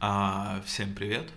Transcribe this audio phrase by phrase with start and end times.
[0.00, 1.28] А, всем привет.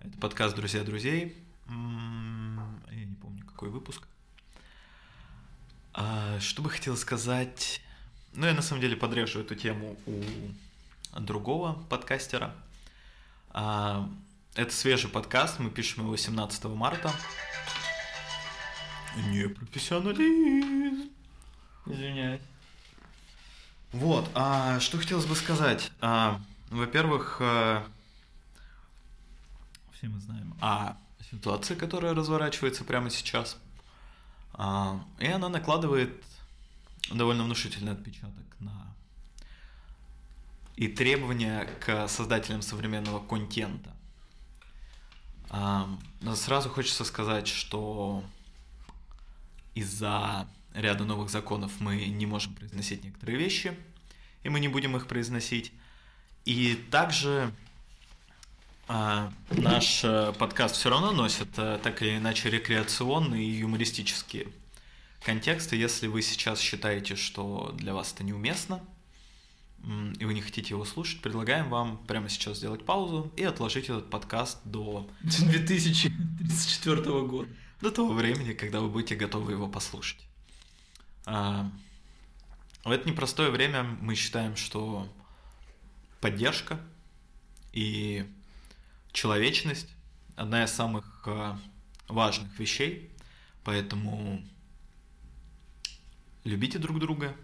[0.00, 1.36] Это подкаст «Друзья друзей».
[1.68, 4.08] Я не помню, какой выпуск.
[5.92, 7.82] А, что бы хотел сказать...
[8.32, 12.54] Ну, я на самом деле подрежу эту тему у другого подкастера.
[13.50, 14.08] А,
[14.54, 17.12] это свежий подкаст, мы пишем его 17 марта.
[19.28, 21.10] Не профессионализм.
[21.84, 22.40] Извиняюсь.
[23.92, 25.92] Вот, а что хотелось бы сказать?
[26.00, 26.40] А,
[26.76, 27.86] во-первых, а,
[29.92, 30.96] все мы знаем о
[31.30, 33.58] ситуации, которая разворачивается прямо сейчас.
[34.52, 36.22] А, и она накладывает
[37.10, 38.94] довольно внушительный отпечаток на
[40.76, 43.96] и требования к создателям современного контента.
[45.48, 45.88] А,
[46.34, 48.22] сразу хочется сказать, что
[49.74, 53.76] из-за ряда новых законов мы не можем произносить некоторые вещи,
[54.42, 55.72] и мы не будем их произносить.
[56.46, 57.52] И также
[58.86, 64.46] а, наш э, подкаст все равно носит э, так или иначе рекреационные и юмористические
[65.24, 65.74] контексты.
[65.74, 68.80] Если вы сейчас считаете, что для вас это неуместно,
[70.20, 74.08] и вы не хотите его слушать, предлагаем вам прямо сейчас сделать паузу и отложить этот
[74.08, 77.48] подкаст до 2034 года.
[77.80, 80.20] до того времени, когда вы будете готовы его послушать.
[81.24, 81.68] А,
[82.84, 85.08] в это непростое время мы считаем, что
[86.20, 86.80] поддержка
[87.72, 88.26] и
[89.12, 89.88] человечность
[90.34, 91.58] одна из самых а,
[92.08, 93.10] важных вещей,
[93.64, 94.44] поэтому
[96.44, 97.34] любите друг друга,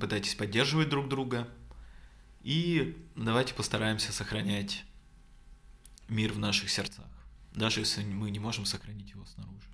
[0.00, 1.48] пытайтесь поддерживать друг друга
[2.42, 4.84] и давайте постараемся сохранять
[6.08, 7.06] мир в наших сердцах,
[7.54, 9.68] даже если мы не можем сохранить его снаружи.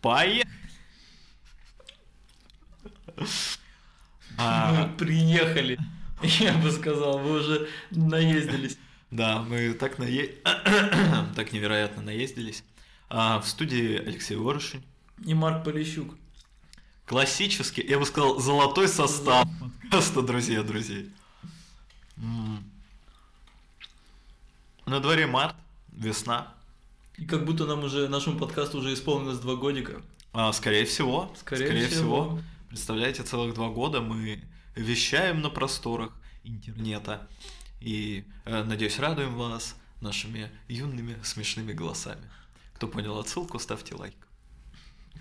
[0.00, 0.71] Поехали!
[4.38, 5.78] А, Мы приехали.
[6.22, 8.78] Я бы сказал, вы уже наездились.
[9.10, 10.34] да, мы так нае...
[11.36, 12.64] так невероятно наездились.
[13.08, 14.82] А, в студии Алексей Ворошин.
[15.24, 16.14] И Марк Полищук.
[17.06, 21.10] Классический, я бы сказал, золотой состав подкаста «Друзья друзей».
[24.86, 25.56] На дворе март,
[25.92, 26.54] весна.
[27.18, 30.00] И как будто нам уже, нашему подкасту уже исполнилось два годика.
[30.32, 31.32] А, скорее всего.
[31.38, 32.40] Скорее всего.
[32.72, 34.42] Представляете, целых два года мы
[34.74, 36.10] вещаем на просторах
[36.42, 37.28] интернета.
[37.82, 42.30] И, э, надеюсь, радуем вас нашими юными смешными голосами.
[42.72, 44.16] Кто понял отсылку, ставьте лайк.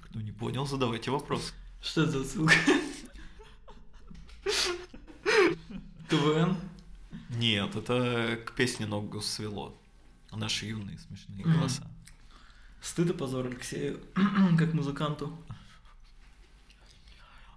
[0.01, 1.53] Кто не понял, задавайте вопрос.
[1.81, 2.53] Что за ссылка?
[6.09, 6.55] КВН?
[7.31, 9.77] Нет, это к песне ногу свело.
[10.31, 11.85] Наши юные смешные голоса.
[12.81, 13.99] Стыд и позор Алексею,
[14.57, 15.37] как музыканту.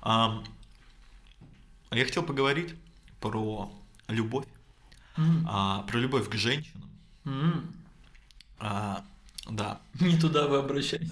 [0.05, 0.43] А,
[1.91, 2.75] я хотел поговорить
[3.21, 3.73] про
[4.09, 4.47] любовь,
[5.17, 6.91] М, а, про любовь к женщинам.
[7.25, 7.75] м.
[8.59, 9.03] А,
[9.51, 11.11] да, Не туда вы обращаетесь.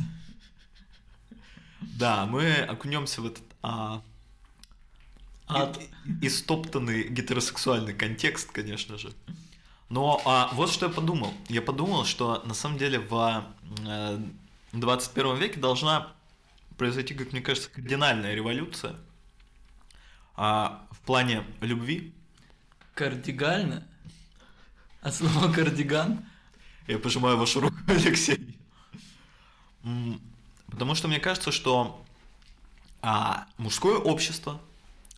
[1.81, 4.03] да, мы окунемся в этот а,
[5.49, 5.79] Ад.
[6.21, 9.13] истоптанный гетеросексуальный контекст, конечно же.
[9.89, 11.33] Но а, вот что я подумал.
[11.49, 13.45] Я подумал, что на самом деле в
[13.87, 14.19] э,
[14.73, 16.09] 21 веке должна
[16.83, 18.97] произойти, как мне кажется, кардинальная революция
[20.35, 22.13] а, в плане любви.
[22.95, 23.87] Кардигально?
[25.01, 26.27] От слова кардиган?
[26.89, 28.59] Я пожимаю вашу руку, Алексей.
[30.67, 32.05] Потому что мне кажется, что
[33.01, 34.61] а, мужское общество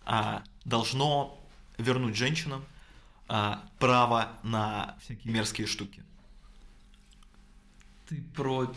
[0.05, 1.43] а, должно
[1.79, 2.63] вернуть женщинам
[3.27, 6.03] а, право на всякие мерзкие штуки.
[8.07, 8.71] Ты про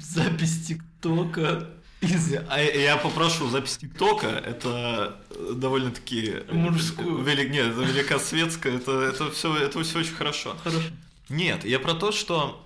[0.00, 1.70] запись ТикТока
[2.00, 2.34] из...
[2.48, 6.42] А я попрошу запись ТикТока, это э, довольно-таки...
[6.48, 7.22] э, Мужскую.
[7.22, 7.48] Вели...
[7.48, 10.56] Нет, это великосветское, это, это, все, это все очень хорошо.
[10.64, 10.88] Хорошо.
[11.28, 12.62] Нет, я про то, что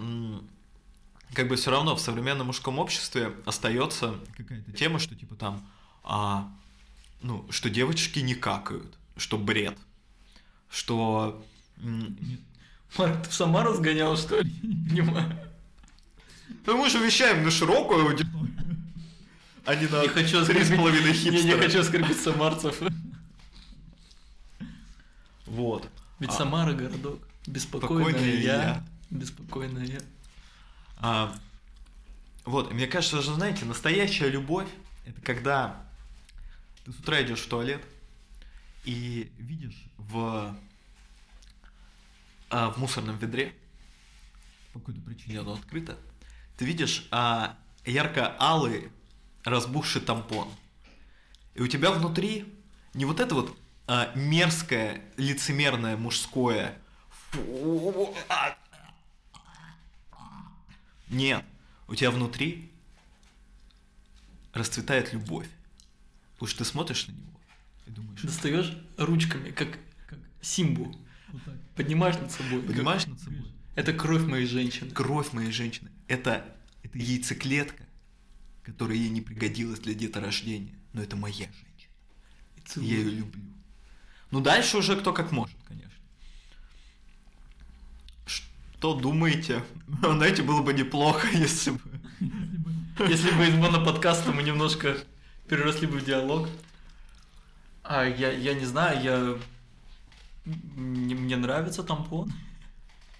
[1.34, 5.68] как бы все равно в современном мужском обществе остается какая-то тема, что типа там,
[6.02, 6.50] а,
[7.20, 9.76] ну, что девочки не какают, что бред,
[10.70, 11.44] что
[12.96, 14.50] Марк, ты в Самару сгонял, что ли?
[14.62, 15.45] Не понимаю.
[16.66, 18.50] Ну, мы же вещаем на широкую аудиторию,
[19.64, 21.54] а не на хочу три с половиной хипстера.
[21.56, 22.80] не хочу оскорбить самарцев.
[25.46, 25.88] Вот.
[26.18, 26.32] Ведь А.
[26.32, 27.20] Самара городок.
[27.46, 28.54] Беспокойная Спокойная я.
[28.54, 28.86] я.
[29.10, 30.00] Беспокойная я.
[30.98, 31.34] А,
[32.44, 34.68] вот, мне кажется, что, знаете, настоящая любовь
[35.06, 35.80] это когда
[36.84, 37.82] ты с утра идешь в туалет
[38.84, 40.54] и видишь в,
[42.50, 43.54] а, в мусорном ведре,
[44.72, 45.96] по какой-то причине оно открыто,
[46.56, 48.90] ты видишь а, ярко-алые
[49.44, 50.48] разбухший тампон.
[51.54, 52.52] И у тебя внутри
[52.94, 53.56] не вот это вот
[53.86, 56.78] а, мерзкое, лицемерное мужское.
[57.30, 58.56] «Фу, а».
[61.08, 61.44] Нет,
[61.88, 62.70] у тебя внутри
[64.52, 65.48] расцветает любовь.
[66.34, 67.40] Потому что ты смотришь на него
[67.86, 70.94] и думаешь, Достаешь ручками, как, как Симбу.
[71.76, 72.62] Поднимаешь над собой.
[72.62, 73.52] Понимаешь как- над собой?
[73.74, 74.90] Это кровь моей женщины.
[74.90, 75.90] кровь моей женщины.
[76.08, 76.44] Это,
[76.82, 77.84] это яйцеклетка,
[78.62, 80.74] которая ей не пригодилась для деторождения.
[80.92, 81.66] Но это моя женщина.
[82.76, 82.84] И.
[82.84, 83.42] Я ее люблю.
[84.30, 85.90] Ну, дальше уже кто как может, конечно.
[88.26, 89.64] Что думаете?
[90.02, 91.80] Знаете, было бы неплохо, если бы...
[93.08, 94.96] Если бы из моноподкаста мы немножко
[95.48, 96.48] переросли бы в диалог.
[97.84, 99.38] А я, я не знаю, я...
[100.44, 102.32] Мне нравится тампон.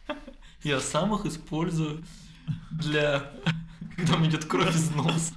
[0.63, 2.05] Я сам их использую
[2.71, 3.31] для...
[3.97, 5.35] Когда мне идет кровь из носа.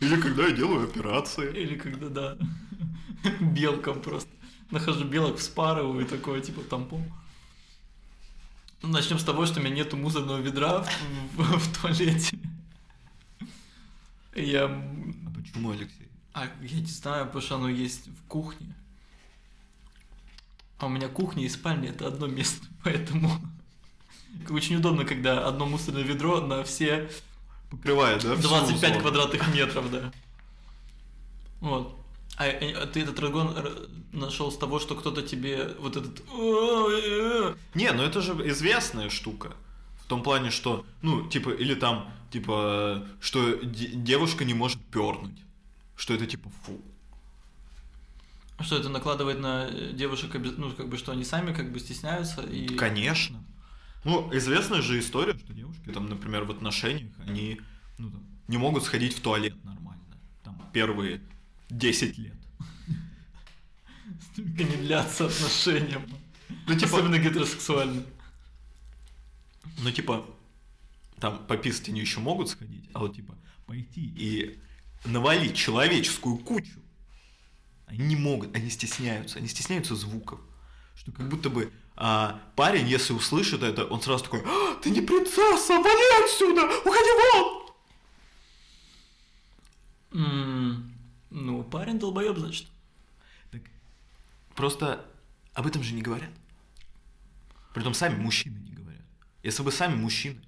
[0.00, 1.50] Или когда я делаю операции.
[1.54, 2.36] Или когда, да,
[3.40, 4.30] белкам просто.
[4.70, 7.04] Нахожу белок, вспарываю и такое, типа, тампон.
[8.82, 10.88] Ну, начнем с того, что у меня нету мусорного ведра в,
[11.36, 12.38] в- в туалете.
[14.34, 14.64] Я...
[14.66, 16.08] А почему, Алексей?
[16.32, 18.74] А, я не знаю, потому что оно есть в кухне.
[20.78, 23.30] А у меня кухня и спальня это одно место, поэтому...
[24.50, 27.08] Очень удобно, когда одно мусорное ведро на все
[27.70, 28.34] Покрывает, да?
[28.36, 29.00] всю 25 условно?
[29.00, 30.12] квадратных метров, да.
[31.60, 31.96] Вот.
[32.36, 36.20] А, э, а ты этот разгон р- нашел с того, что кто-то тебе вот этот...
[37.74, 39.52] Не, ну это же известная штука.
[40.04, 45.38] В том плане, что, ну, типа, или там, типа, что де- девушка не может пернуть.
[45.96, 46.80] Что это типа фу.
[48.60, 52.42] Что это накладывает на э, девушек, ну, как бы, что они сами как бы стесняются
[52.42, 52.68] и...
[52.76, 53.42] Конечно.
[54.04, 57.60] Ну, известная же история, что девушки, там, например, в отношениях, они
[57.98, 60.04] ну, там, не могут сходить в туалет нормально.
[60.42, 61.22] Там, первые
[61.70, 62.34] 10 лет.
[64.32, 66.00] Столько не длятся отношения.
[66.66, 68.04] Ну, типа, Особенно гетеросексуальные.
[69.78, 70.26] ну, типа,
[71.18, 73.34] там пописать они еще могут сходить, а вот, типа,
[73.66, 74.58] пойти и
[75.06, 76.80] навалить человеческую кучу,
[77.86, 80.40] они не могут, они стесняются, они стесняются звуков.
[80.94, 85.00] Что как будто бы а, парень, если услышит это, он сразу такой, «А, ты не
[85.00, 87.64] принцесса, вали отсюда, уходи вон!
[90.12, 90.90] М,
[91.30, 92.66] Ну, парень долбоеб, значит.
[93.50, 93.62] Так
[94.54, 95.04] просто
[95.52, 96.30] об этом же не говорят.
[97.74, 99.02] Притом сами мужчины не говорят.
[99.42, 100.40] Если бы сами мужчины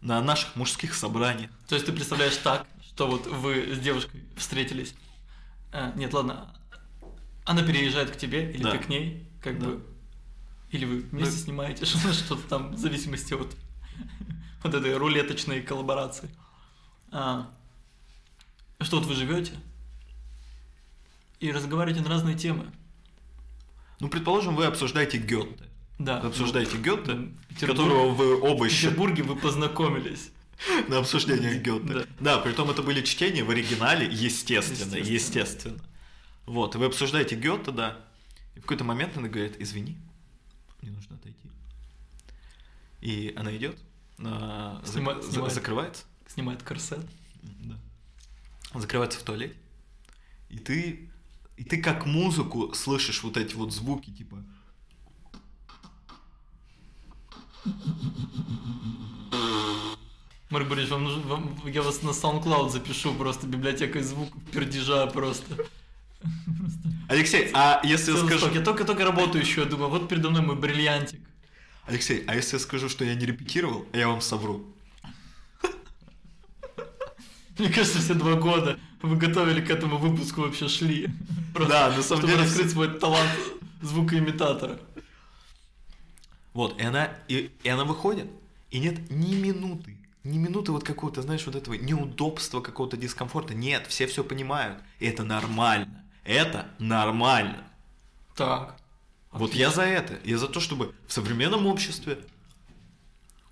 [0.00, 4.94] на наших мужских собраниях То есть ты представляешь так, что вот вы с девушкой встретились.
[5.72, 6.52] А, нет, ладно.
[7.44, 8.72] Она переезжает к тебе, или Да.
[8.72, 9.66] ты к ней, как Да.
[9.66, 9.86] бы.
[10.72, 13.54] Или вы вместе Ну- снимаете что- что-то там, в зависимости от
[14.64, 16.28] вот этой рулеточной коллаборации.
[17.10, 17.50] А,
[18.80, 19.52] что вот вы живете
[21.40, 22.70] и разговариваете на разные темы.
[24.00, 25.64] Ну, предположим, вы обсуждаете Гёте.
[25.98, 26.20] Да.
[26.20, 30.30] Вы обсуждаете Гёте, в Петербурге- которого вы оба В считаете Петербурге вы познакомились.
[30.88, 31.86] на обсуждениях Гёте.
[31.92, 32.04] Да.
[32.20, 35.12] Да, притом это были чтения в оригинале, естественно, Естественно.
[35.14, 35.78] естественно.
[36.46, 37.98] Вот, вы обсуждаете Гёте, да,
[38.54, 39.96] и в какой-то момент она говорит, извини,
[40.82, 41.50] мне нужно отойти.
[43.00, 43.78] И она идет,
[44.18, 45.54] а, зак- Снима- за- снимает.
[45.54, 47.00] закрывается, Снимает корсет.
[47.42, 47.78] да.
[48.74, 49.54] закрывается в туалете,
[50.48, 51.10] и ты,
[51.56, 54.44] и ты как музыку слышишь вот эти вот звуки, типа
[60.50, 65.56] Марк Борисович, вам нужен, вам- я вас на SoundCloud запишу, просто библиотека звуков пердежа просто.
[67.08, 68.50] Алексей, а если я скажу...
[68.52, 71.20] Я только-только работаю еще, думаю, вот передо мной мой бриллиантик.
[71.86, 74.64] Алексей, а если я скажу, что я не репетировал, я вам совру.
[77.58, 81.08] Мне кажется, все два года вы готовили к этому выпуску, вообще шли.
[81.54, 82.44] Просто, Да, на самом чтобы деле...
[82.44, 83.30] раскрыть свой талант
[83.82, 84.78] звукоимитатора.
[86.54, 88.26] Вот, и она, и, и она выходит,
[88.70, 93.54] и нет ни минуты, ни минуты вот какого-то, знаешь, вот этого неудобства, какого-то дискомфорта.
[93.54, 94.78] Нет, все все понимают.
[94.98, 96.04] И это нормально.
[96.24, 97.64] Это нормально.
[98.36, 98.80] Так.
[99.32, 100.20] Вот я за это.
[100.24, 102.18] Я за то, чтобы в современном обществе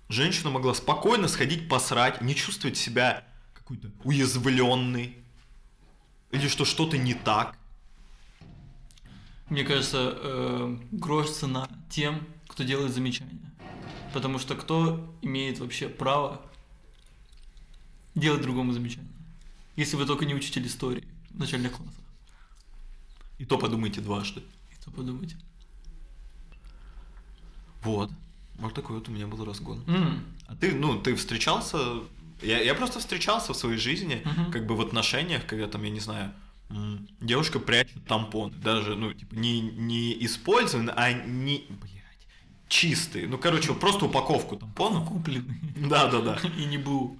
[0.09, 3.23] женщина могла спокойно сходить посрать, не чувствовать себя
[3.53, 5.17] какой-то уязвленной.
[6.31, 7.57] Или что что-то не так.
[9.49, 13.51] Мне кажется, э, грош цена тем, кто делает замечания.
[14.13, 16.41] Потому что кто имеет вообще право
[18.15, 19.11] делать другому замечания?
[19.75, 22.00] Если вы только не учитель истории начальных классах.
[23.41, 24.41] И то подумайте дважды.
[24.71, 25.35] И то подумайте.
[27.83, 28.11] Вот.
[28.59, 29.83] Вот такой вот у меня был разгон.
[29.87, 31.77] М, А ты, ну, ты встречался
[32.43, 34.51] Я, я просто встречался в своей жизни, Мгм.
[34.51, 36.31] как бы в отношениях, когда там, я не знаю,
[37.19, 42.27] девушка прячет тампон, даже, ну, типа, не, не использованный, а не, блядь,
[42.67, 43.27] чистый.
[43.27, 45.05] Ну, короче, просто упаковку тампона.
[45.05, 45.59] Купленный.
[45.75, 46.35] Да-да-да.
[46.57, 47.17] И не был.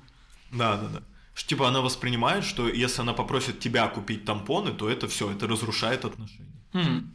[0.51, 1.01] Да-да-да.
[1.41, 5.47] Что, типа, она воспринимает, что если она попросит тебя купить тампоны, то это все, это
[5.47, 6.51] разрушает отношения.
[6.73, 7.11] М.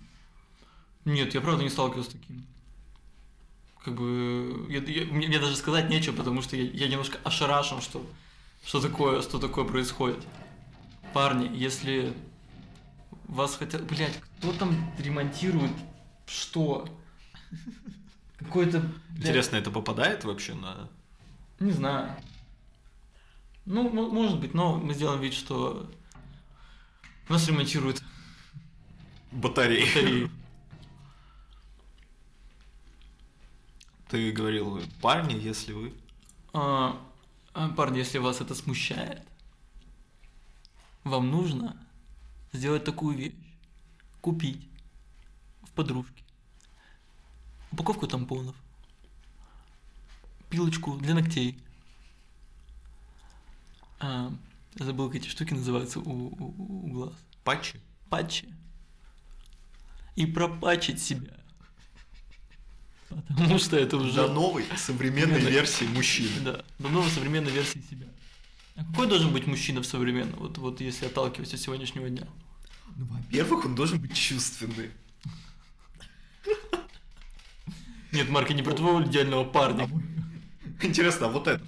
[1.04, 2.45] Нет, я правда не сталкивался с таким.
[3.85, 7.80] Как бы я- я- мне, мне даже сказать нечего, потому что я, я немножко ошарашен,
[7.80, 8.04] что,
[8.64, 10.26] что такое, что такое происходит.
[11.14, 12.12] Парни, если
[13.28, 13.85] вас хотят...
[13.85, 15.71] Блять, кто там ремонтирует
[16.26, 16.88] что?
[18.40, 18.80] Какой-то...
[18.80, 20.88] блядь, Интересно, это попадает вообще на...
[21.61, 22.11] Не знаю.
[23.66, 25.90] Ну, мо- может быть, но мы сделаем вид, что
[27.28, 28.02] у нас ремонтируют
[29.32, 29.85] батареи?
[29.85, 30.30] батареи.
[34.08, 35.92] Ты говорил, парни, если вы...
[36.52, 36.96] А,
[37.52, 39.23] а, парни, если вас это смущает,
[41.02, 41.76] вам нужно
[42.52, 43.35] сделать такую вещь.
[44.20, 44.68] Купить
[45.62, 46.25] в подружке
[47.70, 48.56] упаковку тампонов,
[50.49, 51.58] пилочку для ногтей.
[53.99, 54.33] А,
[54.79, 57.15] забыл, как эти штуки называются у, у- у глаз.
[57.45, 57.81] Патчи?
[58.11, 58.49] Патчи.
[60.17, 61.33] И пропачить себя.
[63.29, 64.15] Потому что это уже...
[64.15, 66.41] До новой современной версии мужчины.
[66.45, 68.07] Да, до новой современной версии себя.
[68.75, 72.26] А какой должен быть мужчина в современном, вот, вот если отталкиваясь от сегодняшнего дня?
[72.97, 74.91] Ну, во-первых, он должен быть чувственный.
[78.12, 79.88] Нет, Марк, я не про твоего идеального парня.
[80.83, 81.62] Интересно, а вот это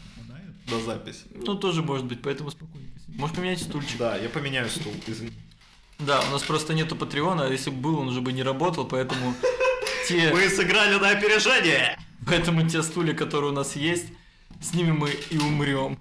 [0.70, 1.24] на запись?
[1.34, 2.68] Ну, тоже может быть, поэтому сидим.
[3.08, 3.98] Можешь поменять стульчик?
[3.98, 5.32] Да, я поменяю стул, извини.
[5.98, 8.86] Да, у нас просто нету Патреона, а если бы был, он уже бы не работал,
[8.86, 9.34] поэтому
[10.08, 11.98] те, Мы сыграли на опережение!
[12.26, 14.06] поэтому те стулья, которые у нас есть,
[14.60, 15.98] с ними мы и умрем.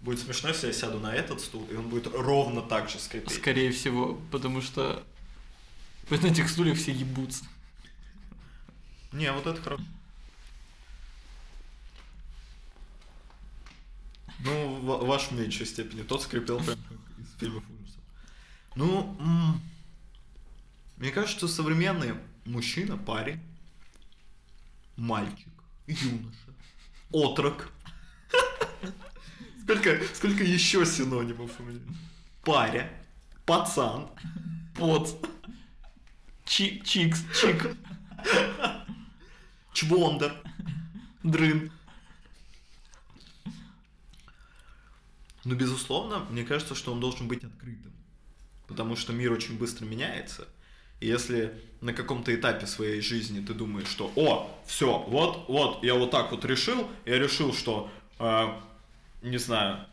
[0.00, 3.34] Будет смешно, если я сяду на этот стул, и он будет ровно так же скрипеть.
[3.34, 5.02] Скорее всего, потому что
[6.10, 7.44] на этих стульях все ебутся.
[9.12, 9.82] Не, вот это хорошо.
[14.40, 16.02] Ну, ва- ваш в меньшей степени.
[16.02, 16.78] Тот скрипел прям
[17.18, 18.00] из фильмов ужасов.
[18.74, 19.18] Ну,
[20.98, 22.14] мне кажется, что современный
[22.44, 23.40] мужчина, парень,
[24.96, 25.48] мальчик,
[25.86, 26.52] юноша,
[27.10, 27.70] отрок.
[29.62, 31.80] Сколько, сколько еще синонимов у меня?
[32.44, 32.88] Паря,
[33.46, 34.08] пацан,
[34.76, 35.28] Вот.
[36.44, 37.76] Чик, чикс, чик,
[39.72, 40.32] чвондер.
[41.24, 41.72] дрын.
[45.46, 47.92] Ну, безусловно, мне кажется, что он должен быть открытым.
[48.66, 50.48] Потому что мир очень быстро меняется.
[50.98, 55.94] И если на каком-то этапе своей жизни ты думаешь, что «О, все, вот, вот, я
[55.94, 57.88] вот так вот решил, я решил, что,
[58.18, 58.48] э,
[59.22, 59.86] не знаю,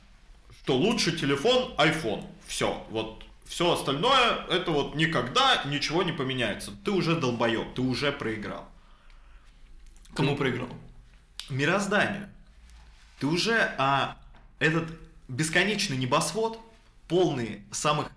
[0.64, 6.72] что лучше телефон iPhone, все, вот, все остальное, это вот никогда ничего не поменяется».
[6.84, 8.68] Ты уже долбоеб, ты уже проиграл.
[10.16, 10.70] Кому проиграл?
[11.50, 12.28] мирозданию.
[13.20, 14.18] Ты уже а,
[14.58, 14.88] этот
[15.28, 16.60] бесконечный небосвод,
[17.08, 18.12] полный самых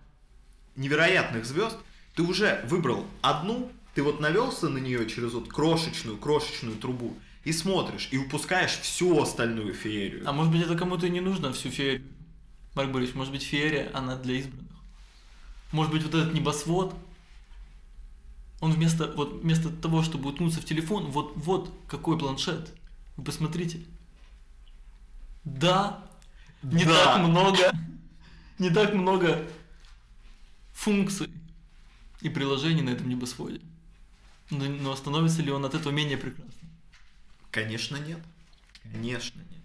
[0.77, 1.77] невероятных звезд,
[2.15, 7.53] ты уже выбрал одну, ты вот навелся на нее через вот крошечную, крошечную трубу и
[7.53, 10.29] смотришь, и упускаешь всю остальную феерию.
[10.29, 12.07] А может быть, это кому-то и не нужно, всю феерию?
[12.75, 14.73] Марк Борисович, может быть, феерия, она для избранных?
[15.73, 16.95] Может быть, вот этот небосвод,
[18.61, 22.73] он вместо, вот, вместо того, чтобы уткнуться в телефон, вот, вот какой планшет.
[23.17, 23.81] Вы посмотрите.
[25.45, 26.06] Да,
[26.63, 27.05] не Да.
[27.05, 27.73] так много,
[28.59, 29.47] не так много
[30.73, 31.31] функций
[32.21, 33.61] и приложений на этом небосводе.
[34.51, 36.71] Но, но становится ли он от этого менее прекрасным?
[37.51, 38.19] Конечно, нет.
[38.93, 39.63] Конечно, нет.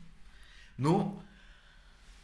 [0.78, 1.22] Ну,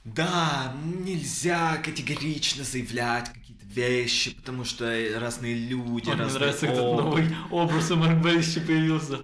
[0.03, 4.85] да, нельзя категорично заявлять какие-то вещи, потому что
[5.19, 9.17] разные люди, Мне разные нравится, этот новый образ у Марк Борисовича появился.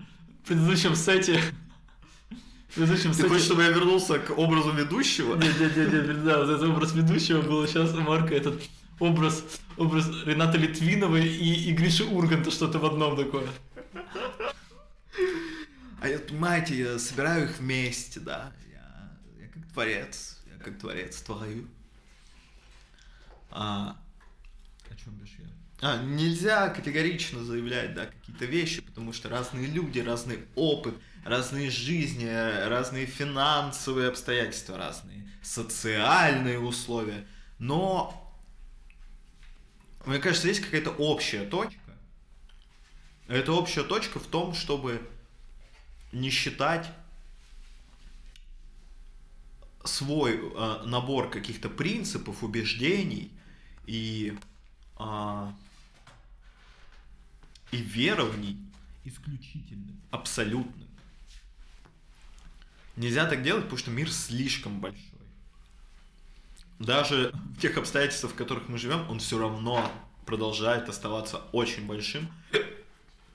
[0.44, 1.42] В предыдущем сете...
[2.74, 3.30] В предыдущем Ты сете...
[3.30, 5.36] хочешь, чтобы я вернулся к образу ведущего?
[5.36, 8.64] Не, не, не, не, да, вот этот образ ведущего был сейчас Марка этот
[9.00, 9.44] образ,
[9.78, 13.48] образ Рената Литвиновой и, и Гриши Урганта, что-то в одном такое.
[16.02, 18.52] А я, понимаете, я собираю их вместе, да.
[18.72, 21.68] Я, я как творец, я как творец творю.
[23.52, 23.96] А,
[24.90, 25.46] о чем бишь я?
[25.88, 32.26] А, нельзя категорично заявлять, да, какие-то вещи, потому что разные люди, разный опыт, разные жизни,
[32.26, 37.28] разные финансовые обстоятельства, разные социальные условия.
[37.60, 38.36] Но,
[40.06, 41.80] мне кажется, есть какая-то общая точка.
[43.28, 45.02] Эта общая точка в том, чтобы
[46.12, 46.90] не считать
[49.84, 53.32] свой э, набор каких-то принципов, убеждений
[53.86, 54.38] и,
[55.00, 55.52] э,
[57.72, 58.58] и верований
[59.04, 60.88] исключительным, абсолютным.
[62.96, 65.02] Нельзя так делать, потому что мир слишком большой.
[66.80, 69.92] Даже в тех обстоятельствах, в которых мы живем, он все равно
[70.26, 72.28] продолжает оставаться очень большим.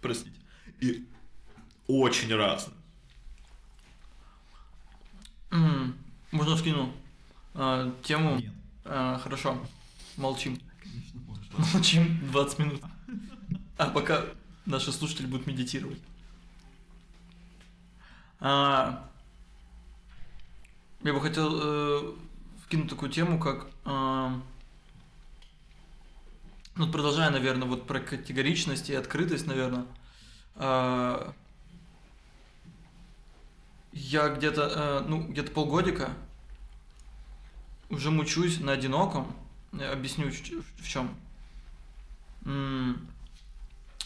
[0.00, 0.36] Простите.
[0.80, 1.06] И
[1.86, 2.74] очень разным.
[6.30, 6.92] Можно скину
[7.54, 8.36] а, тему?
[8.36, 8.52] Нет.
[8.84, 9.58] А, хорошо,
[10.16, 10.60] молчим.
[10.82, 11.44] Конечно, можно.
[11.72, 12.82] Молчим 20 минут.
[13.78, 14.26] А пока
[14.66, 16.00] наши слушатели будут медитировать.
[18.40, 19.07] А,
[21.02, 22.14] я бы хотел э,
[22.64, 23.68] вкинуть такую тему, как...
[23.84, 24.40] а,
[26.74, 29.86] ну, продолжая, наверное, вот про категоричность и открытость, наверное.
[30.56, 31.32] А,
[33.92, 36.10] я где-то, э, ну, где-то полгодика
[37.90, 39.34] уже мучусь на одиноком.
[39.72, 41.14] Я объясню в чем.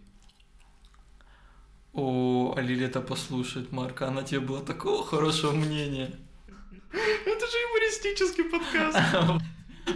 [1.92, 6.14] О, а Лилета послушает, Марка, она тебе была такого хорошего мнения.
[6.92, 8.98] Это же юмористический подкаст.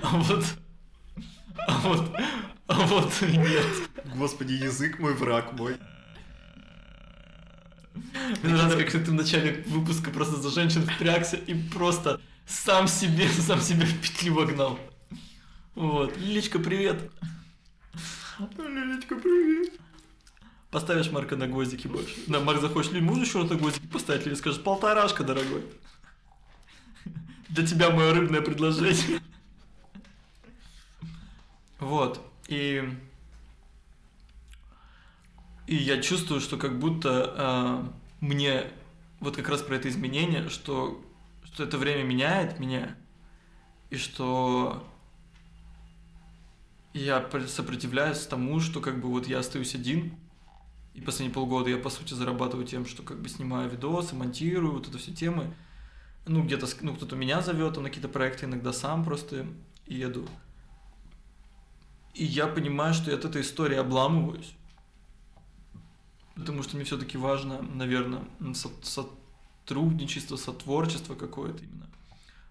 [0.02, 0.44] А вот...
[1.68, 2.16] А вот...
[2.66, 3.66] А вот нет.
[4.16, 5.76] Господи, язык мой, враг мой.
[8.42, 13.28] Мне нравится, как ты в начале выпуска просто за женщин впрягся и просто сам себе,
[13.28, 14.78] сам себя в петлю вогнал.
[15.74, 16.16] Вот.
[16.16, 17.10] Лилечка, привет.
[18.58, 19.74] Лилечка, привет.
[20.70, 22.14] Поставишь Марка на гвоздики больше.
[22.28, 24.24] Да, Марк захочет, можешь еще на гвоздики поставить?
[24.24, 25.62] Лиля скажет, полторашка, дорогой.
[27.52, 29.20] Для тебя мое рыбное предложение.
[31.78, 32.18] Вот.
[32.48, 32.82] И...
[35.66, 38.70] И я чувствую, что как будто э, мне
[39.20, 41.04] вот как раз про это изменение, что,
[41.44, 42.96] что это время меняет меня,
[43.90, 44.86] и что
[46.94, 50.14] я пр- сопротивляюсь тому, что как бы вот я остаюсь один,
[50.94, 54.88] и последние полгода я, по сути, зарабатываю тем, что как бы снимаю видосы, монтирую, вот
[54.88, 55.54] это все темы.
[56.24, 59.46] Ну, где-то, ну, кто-то меня зовет, на какие-то проекты, иногда сам просто
[59.86, 60.28] еду.
[62.14, 64.54] И я понимаю, что я от этой истории обламываюсь.
[66.34, 71.86] Потому что мне все-таки важно, наверное, со- сотрудничество, сотворчество какое-то именно.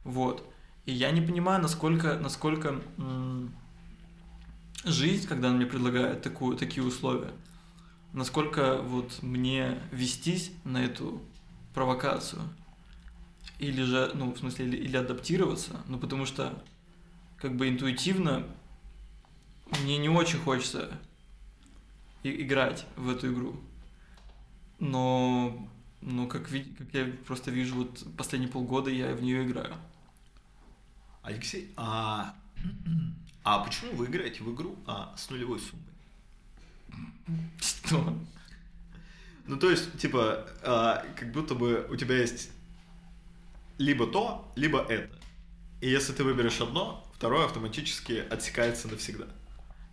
[0.04, 0.46] Вот.
[0.86, 2.82] И я не понимаю, насколько, насколько
[4.84, 7.32] жизнь, когда она мне предлагает такую, такие условия,
[8.14, 11.22] насколько вот мне вестись на эту
[11.74, 12.42] провокацию.
[13.60, 15.82] Или же, ну, в смысле, или, или адаптироваться.
[15.88, 16.64] Ну, потому что,
[17.38, 18.48] как бы интуитивно,
[19.84, 21.00] мне не очень хочется
[22.24, 23.56] и- играть в эту игру.
[24.80, 25.68] Но,
[26.02, 29.76] но как, ви- как я просто вижу, вот последние полгода я в нее играю.
[31.22, 32.34] Алексей, а...
[33.44, 35.86] а почему вы играете в игру а, с нулевой суммой?
[37.60, 38.18] Что?
[39.48, 42.52] Ну, то есть, типа, а, как будто бы у тебя есть
[43.82, 45.18] либо то, либо это.
[45.82, 49.26] И если ты выберешь одно, второе автоматически отсекается навсегда.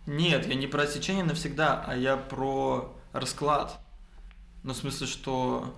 [0.05, 3.79] Нет, я не про отсечение навсегда, а я про расклад.
[4.61, 5.75] Ну, в смысле, что...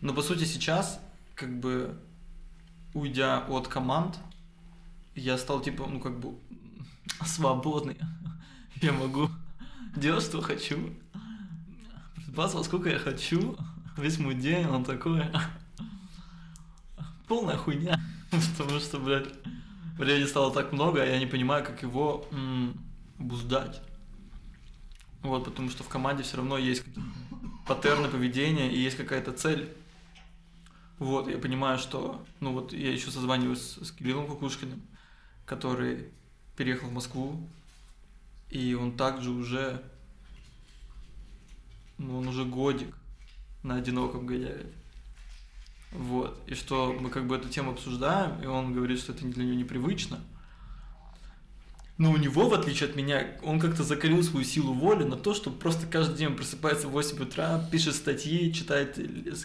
[0.00, 1.00] Ну, по сути, сейчас,
[1.36, 1.96] как бы,
[2.92, 4.18] уйдя от команд,
[5.14, 6.34] я стал, типа, ну, как бы,
[7.24, 7.98] свободный.
[8.82, 9.28] Я могу
[9.94, 10.94] делать, что хочу.
[12.14, 13.56] Просыпаться, сколько я хочу.
[13.98, 15.22] Весь мой день, он такой...
[17.30, 17.96] Полная хуйня.
[18.58, 19.28] Потому что, блядь,
[19.96, 22.26] времени стало так много, а я не понимаю, как его
[23.20, 23.80] обуздать.
[25.22, 26.82] Вот, потому что в команде все равно есть
[27.68, 29.72] паттерны поведения и есть какая-то цель.
[30.98, 34.82] Вот, я понимаю, что, ну вот, я еще созваниваюсь с, с Кириллом Кукушкиным,
[35.46, 36.08] который
[36.56, 37.48] переехал в Москву,
[38.48, 39.84] и он также уже,
[41.96, 42.92] ну, он уже годик
[43.62, 44.79] на одиноком гоняет.
[45.92, 46.40] Вот.
[46.46, 49.56] И что мы как бы эту тему обсуждаем, и он говорит, что это для него
[49.56, 50.20] непривычно.
[51.98, 55.34] Но у него, в отличие от меня, он как-то закалил свою силу воли на то,
[55.34, 58.94] что просто каждый день просыпается в 8 утра, пишет статьи, читает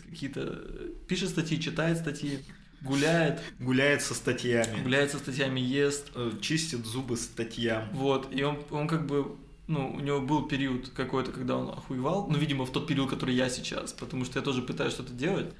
[0.09, 0.63] какие-то...
[1.05, 2.39] Пишет статьи, читает статьи,
[2.81, 3.41] гуляет.
[3.59, 4.83] Гуляет со статьями.
[4.83, 6.11] Гуляет со статьями, ест.
[6.15, 7.89] Э, чистит зубы статьям.
[7.91, 9.35] Вот, и он, он как бы
[9.67, 13.35] ну, у него был период какой-то, когда он охуевал, ну, видимо, в тот период, который
[13.35, 15.53] я сейчас, потому что я тоже пытаюсь что-то делать,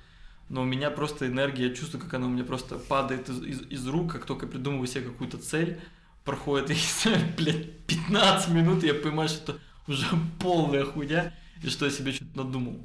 [0.49, 3.62] но у меня просто энергия, я чувствую, как она у меня просто падает из, из,
[3.69, 5.79] из рук, как только придумываю себе какую-то цель,
[6.23, 10.05] проходит, я не знаю, блядь, 15 минут, и я понимаю, что это уже
[10.39, 12.79] полная хуйня, и что я себе что-то надумал.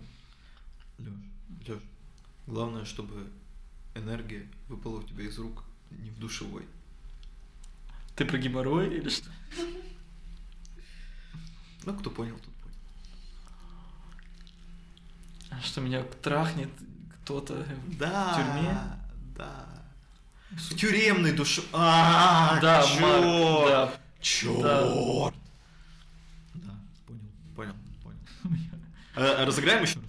[0.99, 1.15] Лёш,
[1.67, 1.79] Лёш,
[2.47, 3.27] главное, чтобы
[3.95, 6.65] энергия выпала у тебя из рук не в душевой.
[8.17, 9.29] Ты про геморрой или что?
[11.85, 12.55] Ну, кто понял, тот
[15.49, 15.63] понял.
[15.63, 16.71] Что меня трахнет
[17.31, 17.65] кто-то
[17.99, 18.77] Да, в тюрьме?
[19.37, 19.67] да.
[20.51, 21.63] В тюремной душе.
[21.73, 23.93] А, Да, чёрт, Марк, да.
[24.21, 25.35] чёрт.
[26.55, 26.75] Да,
[27.07, 27.23] понял,
[27.55, 28.19] понял, понял.
[29.17, 30.05] А, Разыграем еще раз.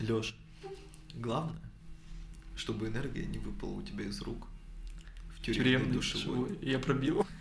[0.00, 0.34] Лёш,
[1.14, 1.56] главное,
[2.56, 4.46] чтобы энергия не выпала у тебя из рук
[5.34, 6.48] в тюремной, Тюремный душевой.
[6.50, 6.58] душевой.
[6.68, 7.26] Я пробил.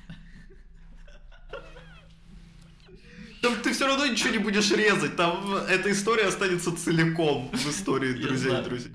[3.42, 8.14] Там ты все равно ничего не будешь резать, там эта история останется целиком в истории
[8.14, 8.64] друзей знаю.
[8.64, 8.92] друзей.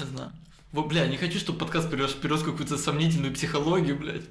[0.00, 0.32] Я знаю.
[0.72, 4.24] Вот, бля, не хочу, чтобы подкаст перерос, перерос какую-то сомнительную психологию, блядь.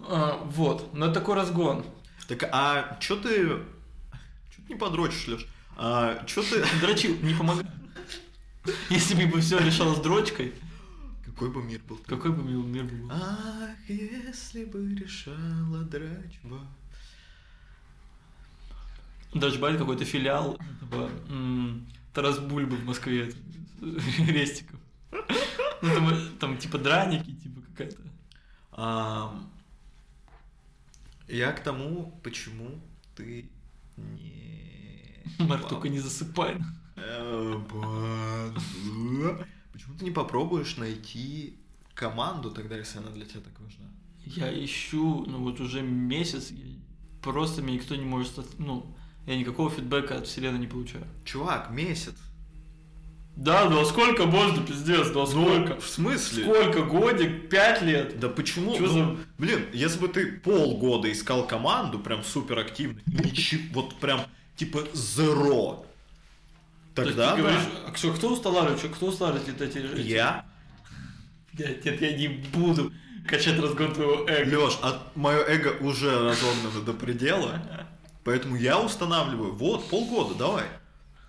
[0.00, 1.84] А, вот, но это такой разгон.
[2.26, 3.48] Так, а чё ты...
[3.48, 5.46] Чё ты не подрочишь, Лёш?
[5.76, 6.64] А, чё ты...
[6.80, 7.68] Дрочил, не помогает.
[8.90, 10.54] Если бы все решалось дрочкой,
[11.24, 11.98] Какой бы мир был?
[12.06, 13.10] какой бы мир был.
[13.12, 16.60] Ах, если бы решала драчба.
[19.34, 20.58] Дрочбайт какой-то филиал
[21.28, 23.32] м, Тарас Бульбы в Москве,
[23.80, 24.80] Рестиков.
[25.82, 28.02] Ну, там, там типа драники, типа какая-то.
[28.72, 29.50] Ам,
[31.28, 32.80] я к тому, почему
[33.16, 33.50] ты
[33.96, 35.24] не...
[35.38, 36.56] Марк, только не засыпай.
[36.96, 38.50] Э,
[39.72, 41.58] Почему ты не попробуешь найти
[41.94, 43.86] команду тогда, если она для тебя так важна?
[44.24, 46.52] Я ищу, ну вот уже месяц,
[47.22, 48.94] просто мне никто не может, ну,
[49.26, 51.04] я никакого фидбэка от вселенной не получаю.
[51.24, 52.14] Чувак, месяц.
[53.36, 55.80] Да, ну а сколько можно, пиздец, ну а сколько?
[55.80, 56.44] В смысле?
[56.44, 58.18] Сколько, годик, пять лет?
[58.18, 58.74] Да почему?
[58.76, 63.98] Чё Ну, за- Блин, если бы ты полгода искал команду, прям супер активно, ничего, вот
[64.00, 64.22] прям
[64.56, 65.86] типа зеро,
[66.94, 69.78] тогда ты говоришь, а кто, кто устанавливает, кто устанавливает эти...
[69.78, 70.44] эти- я,
[71.52, 72.92] Блядь, нет, я не буду
[73.26, 74.64] качать разгон твоего эго.
[74.66, 77.60] Леш, а мое эго уже разогнано до предела,
[78.24, 80.66] поэтому я устанавливаю, вот, полгода, давай.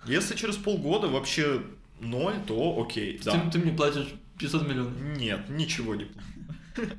[0.04, 1.62] Если через полгода вообще
[2.00, 3.40] ноль, то окей, да.
[3.40, 5.00] Ты, ты мне платишь 500 миллионов.
[5.00, 6.28] Нет, ничего не плохо.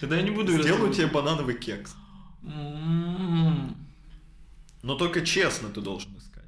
[0.00, 0.60] Тогда я не буду...
[0.60, 1.94] Сделаю тебе банановый кекс.
[2.42, 3.76] М-м-м.
[4.82, 6.44] Но только честно ты должен искать.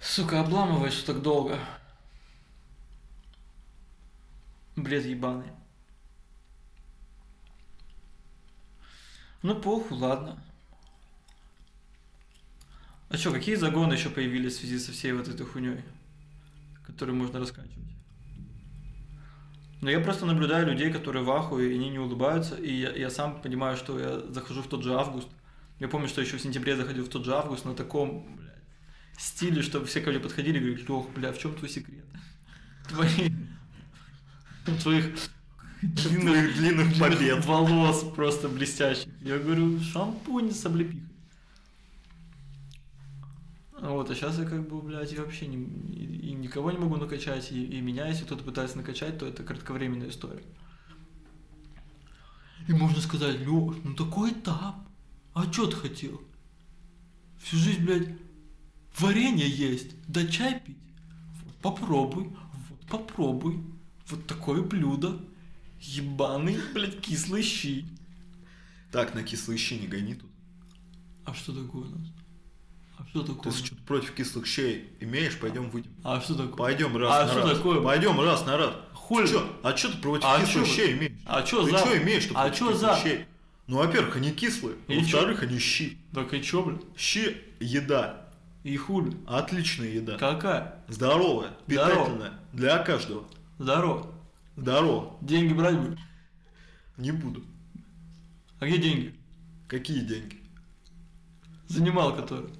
[0.00, 1.58] Сука, обламываешь так долго.
[4.74, 5.52] Бред ебаный.
[9.42, 10.42] Ну похуй, ладно.
[13.10, 15.80] А чё, какие загоны еще появились в связи со всей вот этой хуйней,
[16.86, 17.76] которую можно раскачивать?
[19.80, 23.10] Но я просто наблюдаю людей, которые в ахуе, и они не улыбаются, и я, я
[23.10, 25.26] сам понимаю, что я захожу в тот же август.
[25.80, 28.62] Я помню, что еще в сентябре заходил в тот же август на таком, блядь,
[29.18, 32.04] стиле, чтобы все ко мне подходили и говорили, Лех, бля, в чем твой секрет?
[32.88, 33.32] Твои...
[34.82, 35.16] Твоих
[35.82, 37.44] Длинных, длинных побед.
[37.44, 39.08] волос просто блестящих.
[39.22, 41.09] Я говорю, шампунь с облепихой.
[43.80, 47.50] Вот, а сейчас я как бы, блядь, вообще не, и, и никого не могу накачать,
[47.50, 50.44] и, и меня, если кто-то пытается накачать, то это кратковременная история.
[52.68, 54.76] И можно сказать, Лёш, ну такой этап.
[55.32, 56.20] А что ты хотел?
[57.38, 58.08] Всю жизнь, блядь,
[58.98, 60.76] варенье есть, да чай пить.
[61.44, 63.64] Вот, попробуй, вот, попробуй.
[64.08, 65.24] Вот такое блюдо.
[65.80, 67.86] Ебаный, блядь, кислый щи.
[68.92, 70.30] Так, на кислые щи не гони тут.
[71.24, 72.19] А что такое у нас?
[73.00, 73.52] А что такое?
[73.52, 75.38] Ты что-то против кислых щей имеешь?
[75.38, 75.90] Пойдем выйдем.
[76.04, 76.56] А что такое?
[76.56, 77.56] Пойдем раз А на что раз.
[77.58, 77.80] такое?
[77.80, 78.74] Пойдем раз на раз.
[78.92, 79.26] Хули?
[79.26, 79.46] Чё?
[79.62, 80.72] А что ты против А кислых чё?
[80.74, 81.12] щей имеешь?
[81.26, 81.78] А чё ты за?
[81.78, 82.96] что имеешь, что А против за?
[83.02, 83.24] щей?
[83.66, 84.76] Ну, во-первых, они кислые.
[84.88, 85.96] И Во-вторых, они щи.
[86.12, 86.82] Так и чё, блядь?
[86.96, 88.28] Щи– еда.
[88.64, 89.16] И хули?
[89.26, 90.18] Отличная еда.
[90.18, 90.82] Какая?
[90.88, 91.94] Здоровая, Здорово.
[91.94, 92.32] питательная.
[92.52, 93.24] Для каждого.
[93.58, 94.06] Здорово.
[94.56, 95.16] Здорово.
[95.22, 96.00] Деньги брать будешь?
[96.98, 97.42] Не буду.
[98.58, 99.14] А где деньги?
[99.68, 100.36] Какие деньги?
[101.68, 102.50] Занимал который.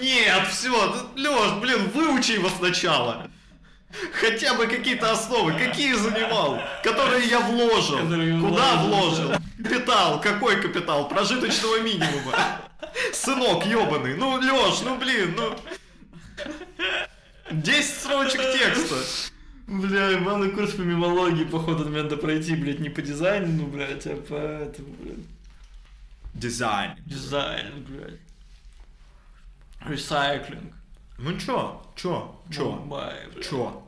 [0.00, 0.70] Нет, все,
[1.16, 3.30] Леш, блин, выучи его сначала.
[4.14, 5.52] Хотя бы какие-то основы.
[5.52, 6.60] Какие занимал?
[6.82, 7.98] Которые я вложил.
[7.98, 9.42] Которые Куда вложил, вложил?
[9.62, 10.20] Капитал.
[10.20, 11.08] Какой капитал?
[11.08, 12.60] Прожиточного минимума.
[13.12, 14.16] Сынок ебаный.
[14.16, 15.56] Ну, Леш, ну блин, ну...
[17.50, 18.96] 10 строчек текста.
[19.66, 24.06] Бля, главный курс по мимологии, походу, надо надо пройти, блядь, не по дизайну, ну, блядь,
[24.06, 25.24] а по этому, блядь,
[26.34, 26.92] Дизайн.
[27.06, 28.18] дизайн, блядь.
[29.86, 30.74] Ресайклинг.
[31.18, 31.82] Ну чё?
[31.96, 32.42] Чё?
[32.50, 32.76] Чё?
[32.86, 33.44] Блядь.
[33.48, 33.82] Чё?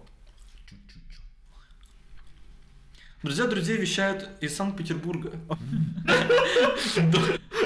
[3.22, 5.32] Друзья друзей вещают из Санкт-Петербурга.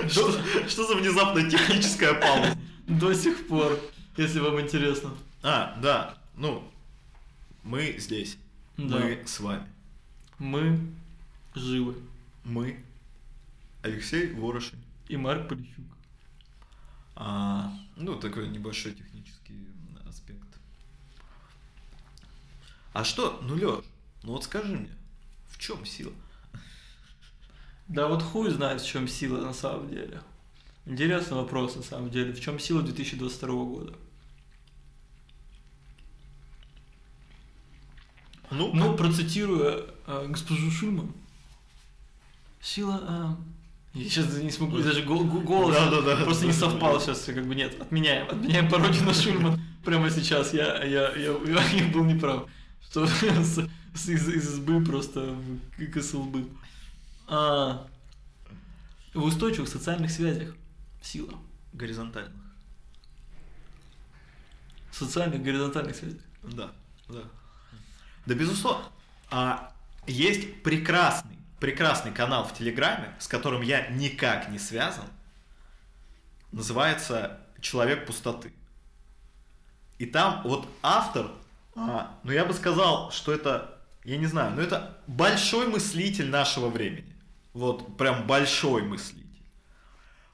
[0.08, 2.56] Что, за внезапная техническая пауза?
[2.86, 3.78] До сих пор,
[4.16, 5.10] если вам интересно.
[5.42, 6.14] А, да.
[6.36, 6.62] Ну,
[7.64, 8.38] мы здесь.
[8.76, 9.66] Мы с вами.
[10.38, 10.78] Мы
[11.54, 11.96] живы.
[12.44, 12.78] Мы.
[13.82, 14.78] Алексей Ворошин.
[15.08, 15.84] И Марк Полищук.
[17.20, 19.66] А, ну, такой небольшой технический
[20.08, 20.46] аспект.
[22.92, 23.84] А что, ну, Лёш,
[24.22, 24.96] ну вот скажи мне,
[25.48, 26.12] в чем сила?
[27.88, 30.22] Да вот хуй знает, в чем сила на самом деле.
[30.86, 32.32] Интересный вопрос на самом деле.
[32.32, 33.94] В чем сила 2022 года?
[38.52, 41.12] Ну, Ну, процитируя э, госпожу Шульман,
[42.60, 43.36] сила...
[43.40, 43.57] э,
[43.98, 46.24] я сейчас не смогу, даже гол- гол- голос Да-да-да.
[46.24, 50.82] просто не совпал сейчас, как бы нет, отменяем, отменяем пародию на Шульман прямо сейчас, я,
[50.84, 52.46] я, я, я, был неправ,
[52.82, 53.58] что с,
[54.08, 55.20] из, из избы просто
[55.78, 56.36] в- к СЛБ.
[57.26, 57.86] А,
[59.14, 60.54] в устойчивых социальных связях
[61.02, 61.32] сила,
[61.72, 62.32] горизонтальных.
[64.92, 66.20] социальных горизонтальных связях.
[66.42, 66.70] Да,
[67.08, 67.22] да.
[68.26, 68.84] Да, безусловно.
[69.30, 69.72] А,
[70.06, 75.04] есть прекрасный, прекрасный канал в Телеграме, с которым я никак не связан.
[76.52, 78.52] Называется «Человек пустоты».
[79.98, 81.32] И там вот автор,
[81.74, 86.68] а, ну я бы сказал, что это, я не знаю, но это большой мыслитель нашего
[86.68, 87.12] времени.
[87.52, 89.26] Вот, прям большой мыслитель.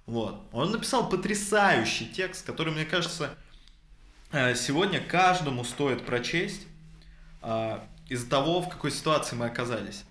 [0.04, 0.46] Вот.
[0.52, 3.34] Он написал потрясающий текст, который, мне кажется,
[4.32, 6.66] э, сегодня каждому стоит прочесть
[7.40, 10.04] а, из-за того, в какой ситуации мы оказались.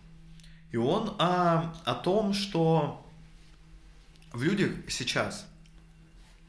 [0.73, 3.07] И он а, о том, что
[4.33, 5.45] в людях сейчас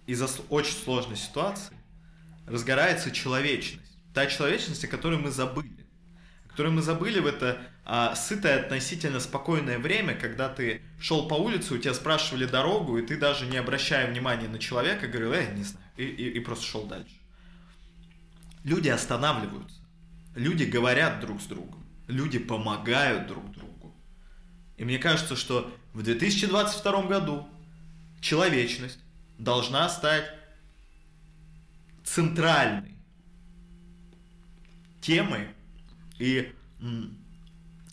[0.06, 1.76] из-за очень сложной ситуации
[2.46, 3.98] разгорается человечность.
[4.14, 5.86] Та человечность, о которой мы забыли.
[6.46, 11.34] О которой мы забыли в это а, сытое, относительно спокойное время, когда ты шел по
[11.34, 15.52] улице, у тебя спрашивали дорогу, и ты даже не обращая внимания на человека, говорил, э,
[15.54, 17.14] не знаю, и, и- и просто шел дальше.
[18.62, 19.82] Люди останавливаются.
[20.34, 21.84] Люди говорят друг с другом.
[22.08, 23.63] Люди помогают друг другу.
[24.76, 27.48] И мне кажется, что в 2022 году
[28.20, 28.98] человечность
[29.38, 30.32] должна стать
[32.04, 32.94] центральной
[35.00, 35.48] темой
[36.18, 36.52] и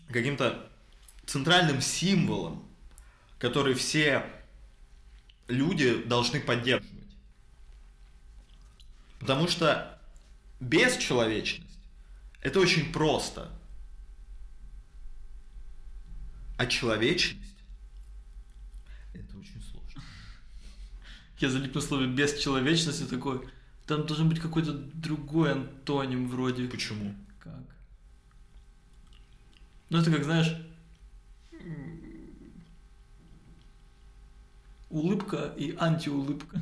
[0.07, 0.69] каким-то
[1.25, 2.67] центральным символом,
[3.39, 4.25] который все
[5.47, 6.91] люди должны поддерживать.
[9.19, 9.99] Потому что
[10.59, 11.71] бесчеловечность
[12.41, 13.49] это очень просто.
[16.61, 17.55] А человечность
[19.15, 20.03] это очень сложно.
[21.39, 23.49] Я залип на слове бесчеловечности такой.
[23.87, 26.67] Там должен быть какой-то другой антоним вроде.
[26.67, 27.15] Почему?
[27.39, 27.63] Как?
[29.89, 30.55] Ну это как, знаешь,
[34.91, 36.61] улыбка и антиулыбка.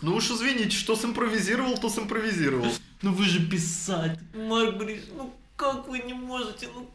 [0.00, 2.70] Ну уж извините, что симпровизировал, то симпровизировал.
[3.02, 6.88] Ну вы же писать, Марк Борисович, ну как вы не можете, ну?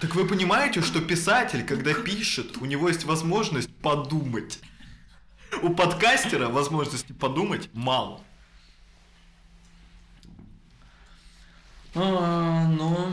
[0.00, 4.60] Так вы понимаете, что писатель, когда пишет, у него есть возможность подумать.
[5.62, 8.20] У подкастера возможности подумать мало.
[11.94, 13.12] А, ну,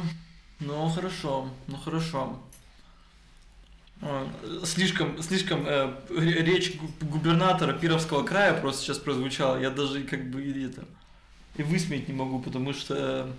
[0.59, 2.39] ну хорошо, ну хорошо.
[4.01, 4.27] А,
[4.65, 9.57] Слишком, слишком э, ре- речь гу- губернатора Кировского края просто сейчас прозвучала.
[9.59, 10.85] Я даже как бы это
[11.55, 13.31] и высмеять не могу, потому что э,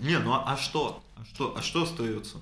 [0.00, 1.02] Не, ну а, а что?
[1.16, 1.56] А что?
[1.56, 2.38] А что остается?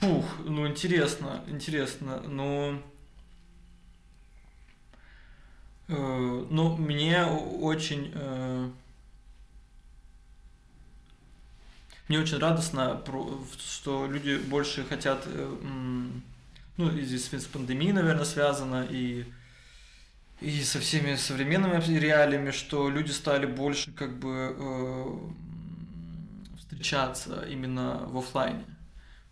[0.00, 2.82] фух, ну интересно, интересно, ну
[5.88, 8.70] э, ну мне очень э,
[12.08, 13.02] Мне очень радостно,
[13.58, 15.56] что люди больше хотят, э,
[16.76, 19.24] ну, здесь с пандемией, наверное, связано, и,
[20.40, 25.18] и со всеми современными реалиями, что люди стали больше как бы э,
[26.58, 28.64] встречаться именно в оффлайне.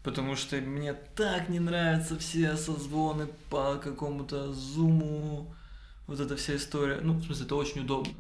[0.03, 5.55] Потому что мне так не нравятся все созвоны по какому-то зуму,
[6.07, 7.01] вот эта вся история.
[7.01, 8.13] Ну, в смысле, это очень удобно.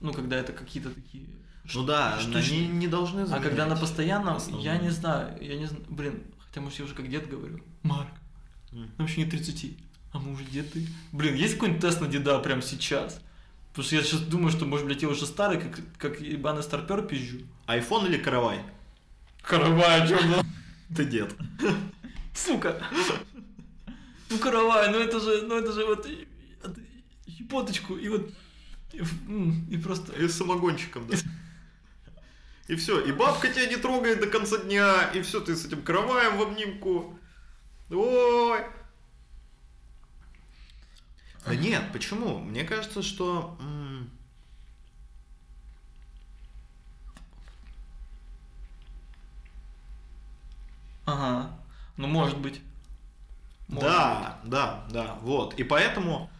[0.00, 1.26] Ну, когда это какие-то такие...
[1.74, 2.42] Ну да, штучные.
[2.42, 4.64] они не должны А когда на заменять постоянном, основное.
[4.64, 7.60] я не знаю, я не знаю, блин, хотя, может, я уже как дед говорю.
[7.82, 8.08] Марк,
[8.72, 8.90] М.
[8.96, 9.76] нам еще не 30,
[10.12, 10.86] а мы уже деды.
[11.12, 13.20] Блин, есть какой-нибудь тест на деда прямо сейчас?
[13.70, 17.02] Потому что я сейчас думаю, что, может, блядь, я уже старый, как, как ебаный старпер
[17.02, 17.38] пизжу.
[17.66, 18.60] Айфон или каравай?
[19.42, 20.42] Каравай, чё, ну?
[20.96, 21.34] Ты дед.
[22.34, 22.82] Сука!
[24.30, 26.06] Ну, каравай, ну это же, ну это же вот
[27.28, 28.30] щепоточку, и вот,
[28.92, 30.12] и просто...
[30.12, 31.16] И с самогончиком, да.
[32.68, 35.82] И все, и бабка тебя не трогает до конца дня, и все, ты с этим
[35.82, 37.18] караваем в обнимку.
[37.90, 38.60] Ой.
[41.46, 42.38] Да нет, почему?
[42.38, 43.56] Мне кажется, что...
[51.06, 51.50] Ага,
[51.96, 52.60] ну может быть.
[53.68, 55.54] Может Да, да, да, вот.
[55.58, 56.30] И поэтому...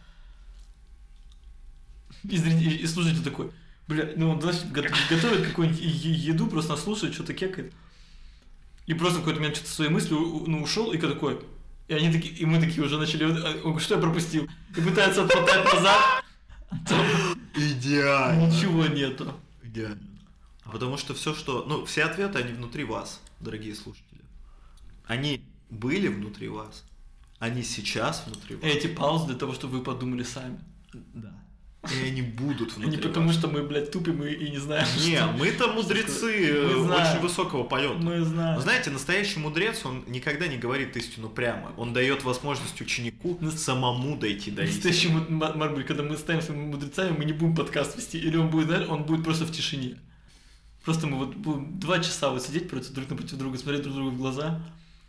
[2.24, 3.50] И, зритель- и слушатель такой,
[3.86, 7.72] бля, ну он, знаешь, го- готовит какую-нибудь еду, просто слушает, что-то кекает.
[8.86, 11.40] И просто в какой-то момент что-то своей мыслью у- ну, ушел, и такой.
[11.88, 14.46] И они такие, и мы такие уже начали, «А, говорит, что я пропустил?
[14.76, 16.22] И пытается отмотать назад,
[16.70, 17.04] а
[17.54, 18.46] Идеально.
[18.46, 19.34] ничего нету.
[19.62, 19.98] Идеально.
[20.64, 21.64] Потому что все, что...
[21.66, 24.20] Ну, все ответы, они внутри вас, дорогие слушатели.
[25.06, 26.84] Они были внутри вас.
[27.38, 28.64] Они сейчас внутри вас.
[28.64, 30.58] Эти паузы для того, чтобы вы подумали сами.
[30.92, 31.32] Да.
[31.92, 33.36] И они будут внутри не потому, вас.
[33.36, 37.12] что мы, блядь, тупим и, и не знаем, Не, что- мы-то мудрецы Мы э, знаем.
[37.16, 37.94] очень высокого полета.
[37.94, 38.60] Мы знаем.
[38.60, 41.72] Знаете, настоящий мудрец, он никогда не говорит истину прямо.
[41.76, 44.74] Он дает возможность ученику самому дойти до истины.
[44.90, 48.18] Настоящий му- Ма- Марк, когда мы станем своими мудрецами, мы не будем подкаст вести.
[48.18, 49.96] Или он будет, знаешь, он будет просто в тишине.
[50.84, 54.10] Просто мы вот будем два часа вот сидеть против друг напротив друга, смотреть друг другу
[54.10, 54.60] в глаза.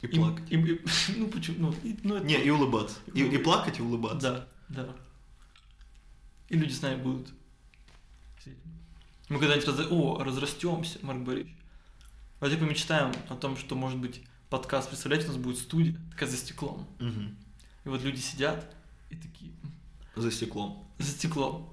[0.01, 0.45] И плакать.
[0.49, 0.81] и- и-
[1.17, 1.55] ну, почему?
[1.59, 2.95] Ну, и- ну, это- Не, и улыбаться.
[3.13, 4.47] И, и плакать, и улыбаться.
[4.69, 4.89] Да, да.
[6.49, 7.29] И люди с нами будут.
[9.29, 9.79] Мы когда-нибудь раз...
[9.91, 11.55] О, разрастемся, Марк Борисович.
[12.39, 16.37] Давайте помечтаем о том, что, может быть, подкаст, представляете, у нас будет студия, такая за
[16.37, 16.87] стеклом.
[16.99, 17.37] Мгм.
[17.85, 18.75] И вот люди сидят
[19.09, 19.73] и такие, «М,
[20.23, 20.87] За стеклом.
[20.97, 21.71] за стеклом.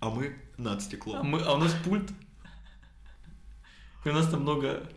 [0.00, 1.26] А мы над А, стеклом.
[1.26, 2.10] мы, а у нас пульт.
[4.04, 4.88] И у нас там много...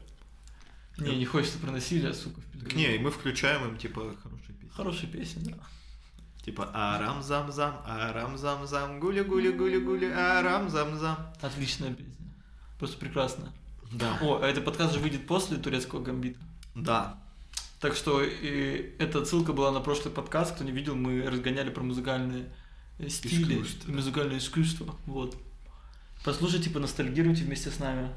[0.97, 2.41] Не, не хочется про насилие, сука.
[2.75, 4.69] не, и мы включаем им, типа, хорошие песни.
[4.69, 5.57] Хорошая песня, да.
[6.47, 11.17] Типа арам-зам-зам, арам-зам-зам, гуля-гуля-гуля-гуля, арам-зам-зам.
[11.41, 12.15] Отличная песня.
[12.79, 13.51] Просто прекрасная.
[13.91, 14.17] Да.
[14.21, 16.39] О, а этот подкаст же выйдет после турецкого гамбита.
[16.73, 17.21] Да.
[17.81, 21.83] Так что и эта ссылка была на прошлый подкаст, кто не видел, мы разгоняли про
[21.83, 22.45] музыкальные
[23.09, 23.91] стили, Искусство.
[23.91, 24.95] музыкальное искусство.
[25.05, 25.35] Вот.
[26.23, 28.09] Послушайте, поностальгируйте вместе с нами.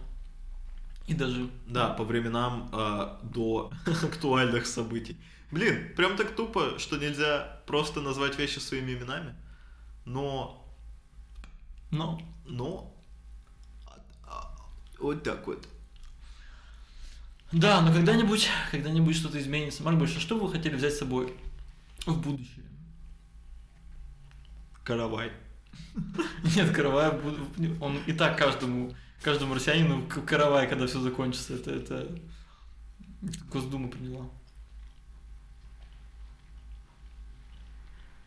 [1.10, 5.16] И даже Да, по временам э, до актуальных событий.
[5.50, 9.34] Блин, прям так тупо, что нельзя просто назвать вещи своими именами.
[10.04, 10.64] Но,
[11.90, 12.94] Но но,
[15.00, 15.66] вот так вот.
[17.50, 19.82] Да, но когда-нибудь, когда-нибудь что-то изменится.
[19.82, 21.34] Марк а что вы хотели взять с собой
[22.06, 22.64] в будущее?
[24.84, 25.32] Каравай.
[26.54, 27.10] Нет, каравай,
[27.80, 31.54] он и так каждому, каждому россиянину каравай, когда все закончится.
[31.54, 32.18] Это, это,
[33.52, 34.26] Госдума приняла.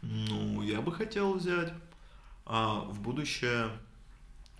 [0.02, 1.74] Ну, я бы хотел взять
[2.46, 3.70] а, в будущее,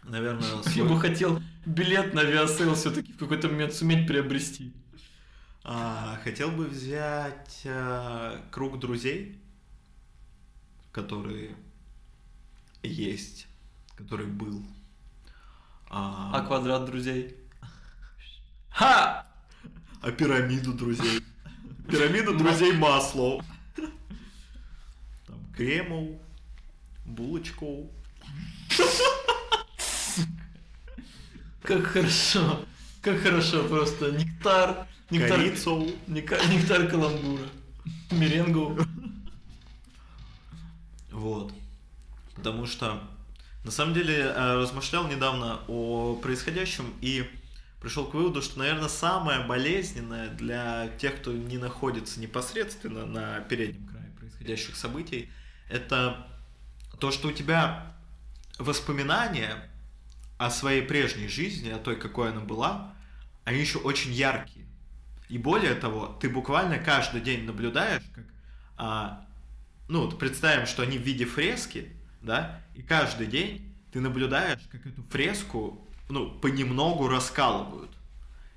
[0.04, 4.74] наверное, Я свой- бы хотел билет на Aviasales все-таки в какой-то момент суметь приобрести.
[5.66, 9.40] А, хотел бы взять а, круг друзей,
[10.92, 11.56] которые
[12.82, 13.48] есть,
[13.96, 14.64] который был.
[15.96, 17.36] А, А квадрат друзей?
[18.70, 19.28] Ха!
[20.02, 21.22] а пирамиду друзей.
[21.88, 23.44] Пирамиду друзей Маслоу.
[25.28, 26.20] Там Кремов,
[27.06, 27.86] Булочков.
[31.62, 32.66] Как хорошо.
[33.02, 34.12] Как хорошо просто.
[34.12, 34.88] Нектар.
[35.12, 35.40] Нектар,
[36.08, 37.44] нека- нектар каламбура.
[38.12, 38.78] Меренгу.
[41.12, 41.54] Вот.
[42.36, 43.04] Потому что,
[43.64, 47.30] на самом деле, э, размышлял недавно о происходящем и
[47.82, 53.88] пришел к выводу, что, наверное, самое болезненное для тех, кто не находится непосредственно на переднем
[53.88, 55.30] крае происходящих событий,
[55.70, 56.28] это
[57.00, 57.96] то, что у тебя
[58.60, 59.70] воспоминания
[60.38, 62.94] о своей прежней жизни, о той, какой она была,
[63.46, 64.66] они еще очень яркие.
[65.30, 68.26] И более того, ты буквально каждый день наблюдаешь, как
[68.78, 69.26] а,
[69.88, 71.92] ну, вот представим, что они в виде фрески,
[72.24, 77.92] да, и каждый день ты наблюдаешь, как эту фреску, ну, понемногу раскалывают.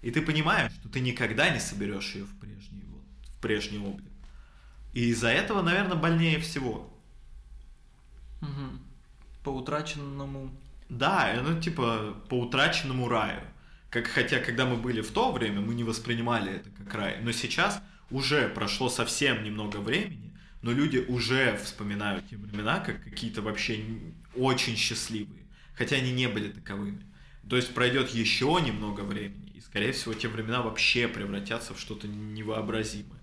[0.02, 4.12] И ты понимаешь, что ты никогда не соберешь ее в прежний, вот, в прежний облик.
[4.92, 6.90] И из-за этого, наверное, больнее всего.
[8.40, 8.80] Мгм.
[9.42, 10.50] По утраченному.
[10.88, 13.40] Да, ну типа по утраченному раю.
[13.90, 17.18] Как, хотя, когда мы были в то время, мы не воспринимали это как рай.
[17.22, 20.25] Но сейчас уже прошло совсем немного времени,
[20.66, 23.84] но люди уже вспоминают те времена как какие-то вообще
[24.34, 25.44] очень счастливые.
[25.76, 27.06] Хотя они не были таковыми.
[27.48, 32.08] То есть пройдет еще немного времени, и, скорее всего, те времена вообще превратятся в что-то
[32.08, 33.20] невообразимое.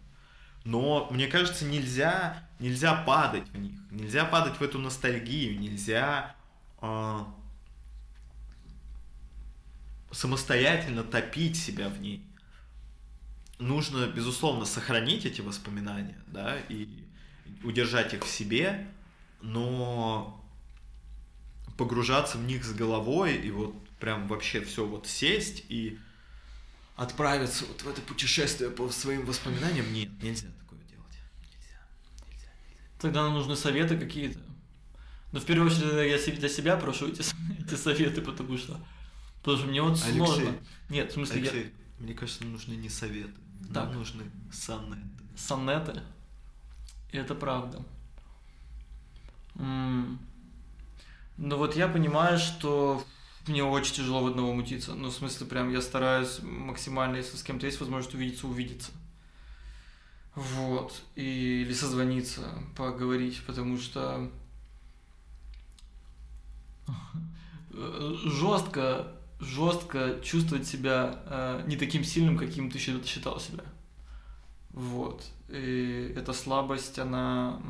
[0.63, 6.37] Но, мне кажется, нельзя, нельзя падать в них, нельзя падать в эту ностальгию, нельзя
[6.77, 7.27] а,
[10.11, 12.25] самостоятельно топить себя в ней.
[13.59, 17.02] Нужно, безусловно, сохранить эти воспоминания, да, и
[17.63, 18.87] удержать их в себе,
[19.41, 20.39] но
[21.77, 25.99] погружаться в них с головой и вот прям вообще все вот сесть и
[26.95, 31.17] отправиться вот в это путешествие по своим воспоминаниям, нет, нельзя такое делать.
[31.39, 31.79] Нельзя,
[32.29, 32.49] нельзя.
[32.99, 34.39] Тогда нам нужны советы какие-то.
[35.31, 37.23] Но в первую очередь я для себя прошу эти,
[37.59, 38.79] эти советы, потому что,
[39.41, 40.55] потому что мне вот Алексей, сложно.
[40.89, 41.49] Нет, в смысле, я...
[41.49, 43.33] Алексей, мне кажется, нужны не советы,
[43.73, 43.85] Так.
[43.85, 45.01] нам нужны сонеты.
[45.35, 46.03] сонеты.
[47.13, 47.81] И это правда.
[49.55, 50.19] М.
[51.37, 53.03] Ну вот я понимаю, что
[53.47, 54.93] мне очень тяжело в одного мутиться.
[54.93, 58.91] Ну, в смысле, прям я стараюсь максимально, если с кем-то есть возможность увидеться, увидеться.
[60.35, 61.01] Вот.
[61.15, 62.41] И, или созвониться,
[62.75, 64.31] поговорить, потому что
[67.71, 69.07] жестко,
[69.39, 73.63] жестко чувствовать себя э, не таким сильным, каким ты счит- считал себя.
[74.71, 75.23] Вот.
[75.53, 77.61] И эта слабость, она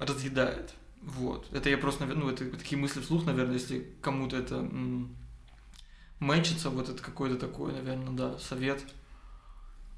[0.00, 0.74] разъедает.
[1.02, 1.46] Вот.
[1.52, 4.68] Это я просто, ну, это такие мысли вслух, наверное, если кому-то это
[6.18, 8.82] мэчится, вот это какой-то такой, наверное, да, совет.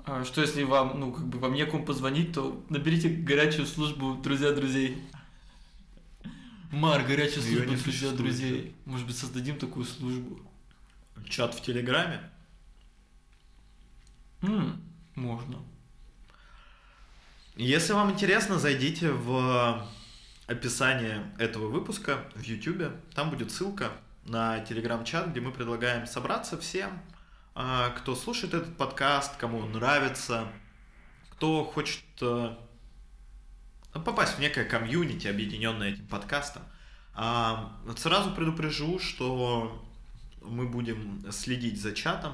[0.04, 4.52] А, Что если вам, ну, как бы вам некому позвонить, то наберите горячую службу друзья
[4.52, 4.98] друзей.
[6.72, 8.74] Мар, горячая Её служба друзья существует, друзей.
[8.84, 10.40] Может быть, создадим такую службу?
[11.28, 12.20] Чат в Телеграме?
[14.42, 14.80] М,
[15.18, 15.58] можно.
[17.56, 19.86] Если вам интересно, зайдите в
[20.46, 22.92] описание этого выпуска в YouTube.
[23.14, 23.90] Там будет ссылка
[24.24, 26.90] на телеграм-чат, где мы предлагаем собраться всем,
[27.54, 30.48] а, кто слушает этот подкаст, кому он нравится,
[31.32, 32.56] кто хочет э,
[33.92, 36.62] попасть в некое комьюнити, объединенное этим подкастом.
[37.14, 39.84] А, Сразу предупрежу, что
[40.42, 42.32] мы будем следить за чатом.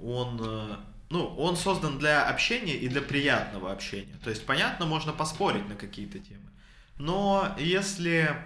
[0.00, 0.76] Он, э,
[1.14, 4.16] ну, он создан для общения и для приятного общения.
[4.24, 6.50] То есть, понятно, можно поспорить на какие-то темы.
[6.98, 8.36] Но если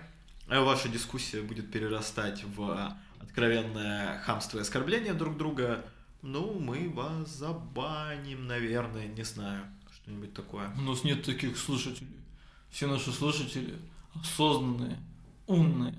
[0.49, 5.83] э, ваша дискуссия будет перерастать в откровенное хамство и оскорбление друг друга,
[6.21, 10.71] ну, мы вас забаним, наверное, не знаю, что-нибудь такое.
[10.77, 12.21] У нас нет таких слушателей.
[12.69, 13.79] Все наши слушатели
[14.15, 14.99] осознанные,
[15.47, 15.95] умные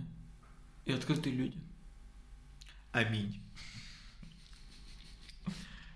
[0.85, 1.57] и открытые люди.
[2.91, 3.41] Аминь.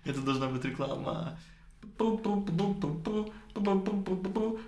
[0.04, 1.38] Это должна быть реклама.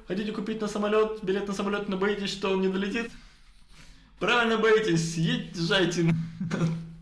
[0.07, 3.11] Хотите купить на самолет, билет на самолет, но боитесь, что он не долетит?
[4.19, 6.15] Правильно боитесь, езжайте на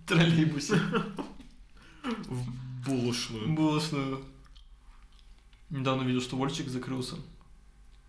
[0.06, 0.80] троллейбусе.
[2.26, 3.48] В булочную.
[3.54, 4.24] Булочную.
[5.70, 7.16] Недавно видел, что Вольчик закрылся.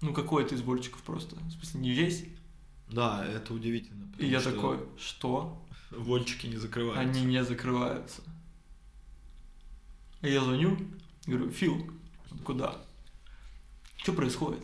[0.01, 1.35] Ну, какой-то из Вольчиков просто.
[1.35, 2.25] В смысле, не весь.
[2.89, 4.11] Да, это удивительно.
[4.17, 5.65] И я что такой, что?
[5.91, 7.01] Вольчики не закрываются.
[7.01, 8.21] Они не закрываются.
[10.21, 10.77] И я звоню,
[11.25, 11.91] говорю, Фил,
[12.43, 12.81] куда?
[13.97, 14.63] Что происходит?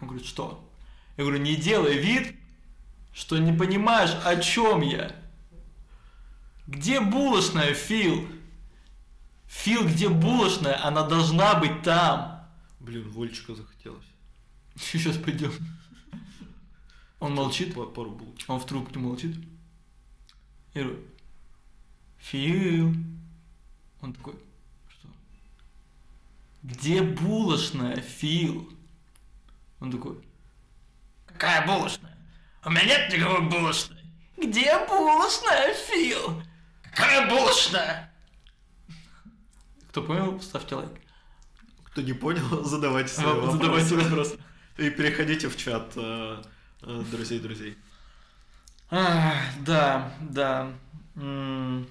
[0.00, 0.68] Он говорит, что?
[1.16, 2.34] Я говорю, не делай вид,
[3.12, 5.14] что не понимаешь, о чем я.
[6.66, 8.26] Где булочная, Фил?
[9.46, 10.84] Фил, где булочная?
[10.84, 12.48] Она должна быть там.
[12.80, 14.04] Блин, Вольчика захотелось.
[14.76, 15.52] Сейчас пойдем.
[17.20, 18.50] Он молчит, Пару булочек.
[18.50, 19.36] он в трубке молчит.
[20.74, 21.00] Я говорю,
[22.18, 22.94] Фил.
[24.00, 24.34] Он такой?
[26.64, 28.66] Где булочная, Фил?
[29.80, 30.16] Он такой,
[31.26, 32.16] какая булочная?
[32.64, 34.00] У меня нет никакой булочной.
[34.38, 36.42] Где булочная, Фил?
[36.90, 38.10] Какая булочная?
[39.90, 40.90] Кто понял, ставьте лайк.
[41.84, 43.84] Кто не понял, задавайте свои Вам вопросы.
[43.84, 44.34] Задавайте вопрос.
[44.78, 46.42] И переходите в чат э,
[46.82, 47.76] э, друзей-друзей.
[48.90, 50.72] А, да, да.
[51.16, 51.86] М.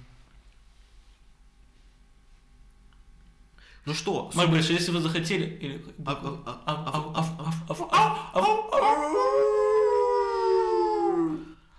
[3.86, 5.84] Ну что, Марк Борисович, если вы захотели...
[6.06, 6.14] А-
[6.66, 7.24] а-
[7.92, 8.34] а-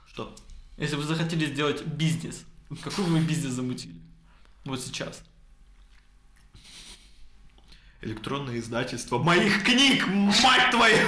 [0.07, 0.35] что?
[0.77, 2.45] Если вы захотели сделать бизнес
[2.83, 3.95] Какой вы бизнес замутили?
[4.65, 5.23] Вот сейчас.
[8.03, 11.07] Электронное издательство моих книг, мать твою!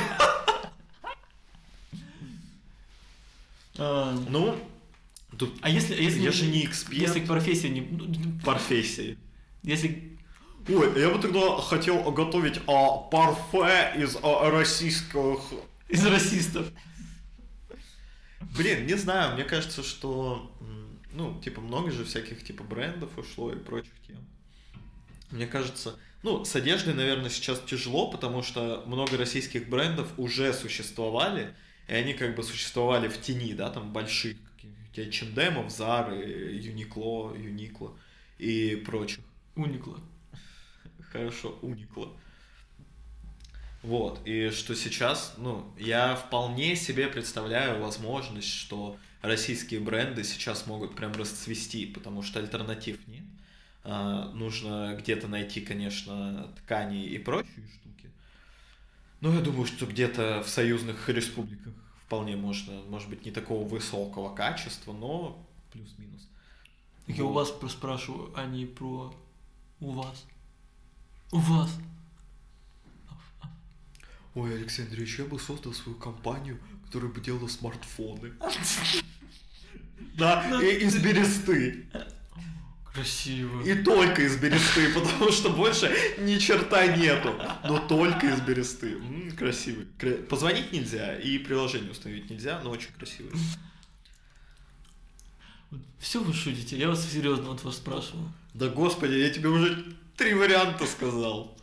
[3.78, 4.58] А, Ну,
[5.38, 6.98] тут а если, если я же не эксперт.
[6.98, 9.18] Если к профессии не, ну, профессии.
[9.62, 10.15] если
[10.68, 15.38] Ой, я бы тогда хотел готовить а, парфе из а, российских...
[15.88, 16.66] из расистов.
[18.56, 20.50] Блин, не знаю, мне кажется, что,
[21.12, 24.16] ну, типа, много же всяких, типа, брендов ушло и прочих тем.
[25.30, 31.54] Мне кажется, ну, с одеждой, наверное, сейчас тяжело, потому что много российских брендов уже существовали,
[31.86, 37.96] и они как бы существовали в тени, да, там больших каких-нибудь H&M, Zara, Uniqlo, Uniqlo
[38.38, 39.20] и прочих.
[39.54, 40.00] Уникла.
[41.12, 42.12] Хорошо, уникло.
[43.82, 50.96] Вот, и что сейчас, ну, я вполне себе представляю возможность, что российские бренды сейчас могут
[50.96, 53.24] прям расцвести, потому что альтернатив нет.
[53.84, 58.10] А, нужно где-то найти, конечно, ткани и прочие штуки.
[59.20, 61.72] Но я думаю, что где-то в союзных республиках
[62.04, 66.28] вполне можно, может быть, не такого высокого качества, но плюс-минус.
[67.06, 69.14] Я у вас спрашиваю, а не про
[69.78, 70.26] у вас.
[71.32, 71.70] У вас.
[74.34, 78.32] Ой, Алексей Андреевич, я бы создал свою компанию, которая бы делала смартфоны.
[80.14, 81.86] Да, и из бересты.
[82.92, 83.62] Красиво.
[83.62, 87.34] И только из бересты, потому что больше ни черта нету.
[87.64, 88.98] Но только из бересты.
[89.38, 89.86] Красивый.
[89.98, 93.32] Кра- Позвонить нельзя, и приложение установить нельзя, но очень красивый.
[95.98, 98.32] Все вы шутите, я вас серьезно вот вас спрашиваю.
[98.54, 99.84] Да господи, я тебе уже
[100.16, 101.56] три варианта сказал.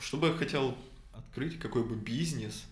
[0.00, 0.76] Что бы я хотел
[1.12, 2.64] открыть, какой бы бизнес?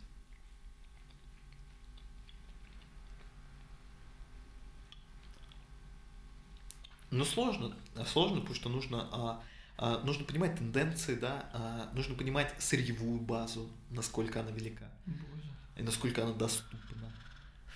[7.11, 7.74] Ну, сложно.
[7.95, 9.43] А, Сложно, потому что нужно, а,
[9.78, 15.49] а, нужно понимать тенденции, да, а, нужно понимать сырьевую базу, насколько она велика Боже.
[15.76, 17.12] и насколько она доступна.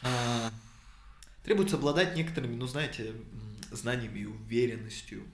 [0.03, 0.51] А,
[1.45, 3.15] требуется обладать некоторыми, ну, знаете,
[3.71, 5.25] знаниями и уверенностью.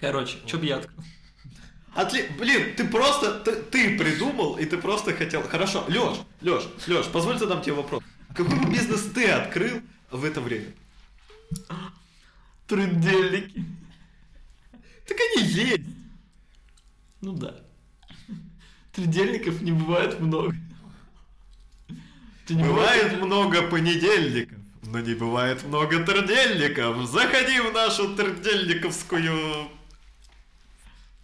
[0.00, 1.04] Короче, что бы я открыл?
[1.94, 2.28] Отли...
[2.38, 5.42] Блин, ты просто, ты, ты придумал, и ты просто хотел...
[5.42, 8.02] Хорошо, Лёш, Лёш, Лёш, позволь задам тебе вопрос.
[8.34, 9.80] Какой бы бизнес ты открыл
[10.10, 10.72] в это время?
[12.66, 13.64] Трындельники.
[15.08, 15.86] Так они есть.
[17.22, 17.54] Ну да.
[18.92, 20.54] Трындельников не бывает много.
[22.48, 27.04] Не Бывает много понедельников, но не бывает много трдельников.
[27.08, 29.70] Заходи в нашу трдельниковскую...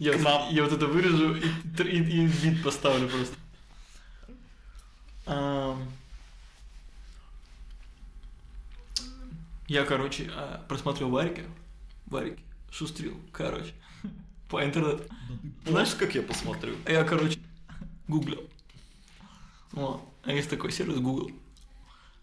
[0.02, 1.46] Я, я вот это вырежу и,
[1.84, 3.36] и, и вид поставлю просто.
[5.26, 5.88] Ам.
[9.68, 11.44] Я, короче, а, просмотрел варики.
[12.06, 12.42] Варики.
[12.72, 13.16] Шустрил.
[13.30, 13.74] Короче.
[14.50, 15.04] По интернету.
[15.66, 16.74] Знаешь, как я посмотрю?
[16.84, 17.38] А я, короче,
[18.08, 18.50] гуглил.
[19.70, 20.02] Вот.
[20.24, 21.30] А есть такой сервис Google.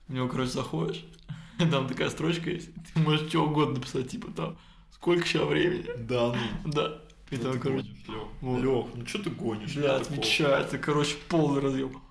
[0.10, 1.06] В него, короче, заходишь,
[1.58, 2.72] там такая строчка есть.
[2.94, 4.58] Ты можешь что угодно написать, типа там,
[4.92, 5.86] сколько сейчас времени.
[5.98, 6.72] Да ну.
[6.74, 7.09] Да.
[7.32, 8.28] И Ну там, ты короче, Лёх.
[8.42, 8.62] вот.
[8.62, 9.76] Лёх, ну что ты гонишь?
[9.76, 10.18] Бля, такого.
[10.20, 12.02] отвечается, короче, полный разъем.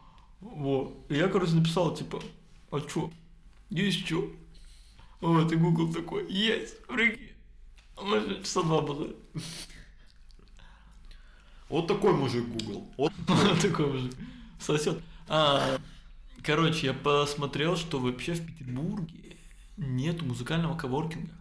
[0.40, 0.94] Вот.
[1.08, 2.22] И я, короче, написал, типа,
[2.70, 3.10] а чё?
[3.70, 4.30] Есть чё?
[5.20, 7.32] Вот, и Google такой, есть, прикинь.
[7.96, 9.08] А мы часа два было.
[11.68, 12.86] Вот такой мужик Google.
[12.96, 13.12] Вот
[13.60, 14.14] Такой мужик.
[14.60, 15.02] Сосет.
[15.28, 15.78] А,
[16.42, 19.36] короче, я посмотрел, что вообще в Петербурге
[19.76, 21.32] нет музыкального коворкинга.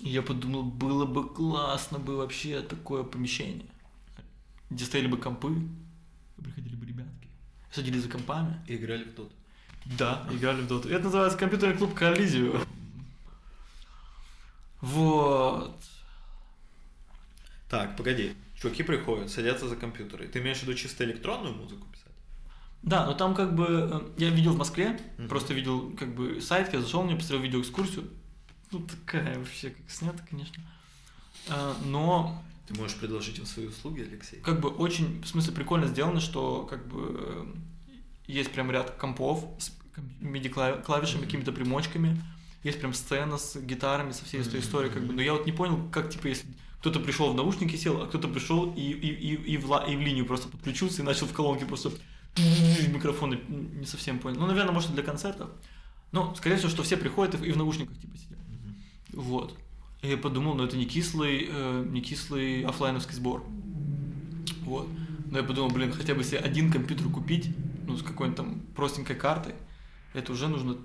[0.00, 3.66] И я подумал, было бы классно бы вообще такое помещение,
[4.70, 5.54] где стояли бы компы,
[6.36, 7.28] и приходили бы ребятки,
[7.72, 8.60] садились за компами.
[8.68, 9.32] играли в тот.
[9.98, 10.88] Да, играли в доту.
[10.88, 12.60] Это называется компьютерный клуб Коллизию.
[14.80, 15.80] Вот.
[17.70, 18.34] Так, погоди.
[18.60, 20.28] Чуваки приходят, садятся за компьютеры.
[20.28, 22.12] Ты имеешь в виду чисто электронную музыку писать?
[22.82, 25.28] Да, но там как бы э, я видел в Москве, Мгм.
[25.28, 28.08] просто видел как бы сайт, я зашел, мне посмотрел видеоэкскурсию.
[28.78, 30.62] Ну такая вообще как снято, конечно.
[31.48, 34.40] А, Но Ты можешь предложить им свои услуги, Алексей?
[34.40, 37.54] как бы очень, в смысле, прикольно сделано, что как бы
[38.26, 39.70] есть прям ряд компов с
[40.20, 42.20] MIDI-клавишами, какими-то примочками,
[42.64, 45.12] есть прям сцена с гитарами, со всей этой историей, как бы.
[45.14, 46.46] Но я вот не понял, как, типа, если
[46.80, 49.96] кто-то пришел в наушники сел, а кто-то пришел и, и, и, и, в, ла- и
[49.96, 51.90] в линию просто подключился и начал в колонке просто
[52.88, 54.40] микрофоны, не совсем понял.
[54.40, 55.50] Ну, наверное, может, для концертов.
[56.12, 58.38] Но, скорее всего, что все приходят и в наушниках, типа, сидят.
[59.16, 59.58] Вот.
[60.02, 63.44] И я подумал, ну это не кислый, э, не кислый оффлайновский сбор.
[64.64, 64.86] Вот.
[65.30, 67.48] Но я подумал, блин, хотя бы себе один компьютер купить,
[67.86, 69.54] ну, с какой-нибудь там простенькой картой,
[70.12, 70.76] это уже нужно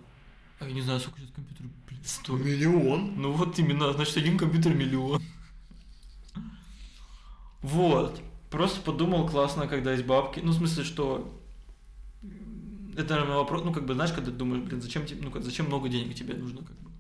[0.60, 2.46] А я не знаю, сколько сейчас компьютер, блин, стоит.
[2.46, 3.22] Миллион.
[3.22, 5.22] Ну вот именно, значит, один компьютер миллион.
[7.62, 8.22] Вот.
[8.50, 10.40] Просто подумал, классно, когда есть бабки.
[10.40, 11.38] Ну, в смысле, что...
[12.98, 15.68] Это, наверное, вопрос, ну, как бы, знаешь, когда ты думаешь, блин, зачем тебе, ну, зачем
[15.68, 16.91] много денег тебе нужно, как бы.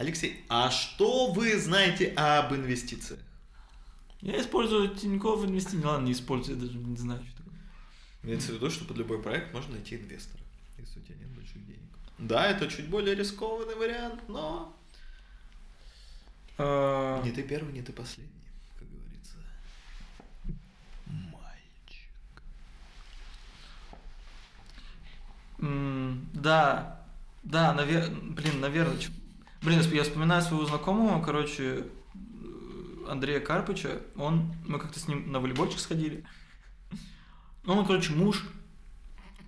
[0.00, 3.20] Алексей, а что вы знаете об инвестициях?
[4.22, 7.58] Я использую Тинькофф инвестиции, ладно, не использую, я даже не знаю, что такое.
[8.22, 10.42] Имеется в виду, что под любой проект можно найти инвестора,
[10.78, 11.82] если у тебя нет больших денег.
[12.16, 14.74] Да, это чуть более рискованный вариант, но
[16.56, 18.32] А, не ты первый, не ты последний,
[18.78, 19.36] как говорится.
[21.04, 22.08] Мальчик.
[25.58, 27.04] м, Да,
[27.42, 28.96] да, наверное, блин, наверное,
[29.62, 31.84] блин, я вспоминаю своего знакомого, короче,
[32.14, 36.24] э, Андрея Карпыча, он, мы как-то с ним на волейбольчик сходили.
[37.64, 38.44] Ну, он, короче, муж,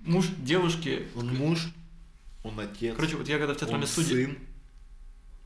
[0.02, 1.08] муж девушки.
[1.16, 1.68] Он муж,
[2.42, 4.38] он отец, Короче, вот я когда в театральной он студии, сын,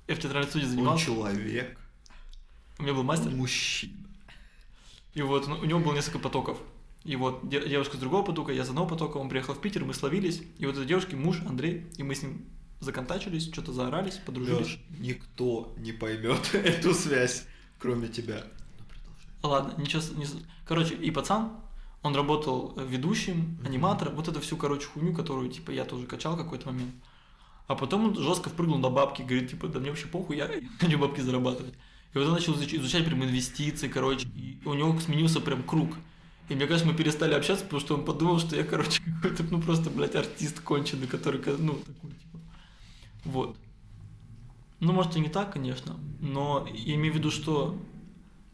[0.08, 1.78] я в театральной он занимался, человек,
[2.78, 3.94] у меня был мастер, он мужчина.
[5.14, 6.58] и вот ну, у него было несколько потоков.
[7.04, 9.84] И вот де- девушка с другого потока, я с одного потока, он приехал в Питер,
[9.84, 12.44] мы словились, и вот этой девушки муж Андрей, и мы с ним
[12.80, 14.68] законтачились, что-то заорались, подружились.
[14.68, 17.46] Лёш, никто не поймет эту связь,
[17.78, 18.42] кроме тебя.
[18.78, 19.28] Ну, продолжай.
[19.42, 20.26] Ладно, ничего, не...
[20.66, 21.52] короче, и пацан,
[22.02, 26.34] он работал э, ведущим, аниматором, вот это всю, короче, хуйню, которую, типа, я тоже качал
[26.34, 26.94] в какой-то момент.
[27.66, 30.48] А потом он жестко впрыгнул на бабки, говорит, типа, да мне вообще похуй, я
[30.78, 31.74] хочу бабки зарабатывать.
[32.14, 35.90] И вот он начал изуч- изучать прям инвестиции, короче, и у него сменился прям круг.
[36.48, 39.60] И мне кажется, мы перестали общаться, потому что он подумал, что я, короче, какой-то, ну,
[39.60, 42.25] просто, блядь, артист конченый, который, ну, такой, типа,
[43.26, 43.56] вот.
[44.80, 47.78] Ну, может, и не так, конечно, но я имею в виду, что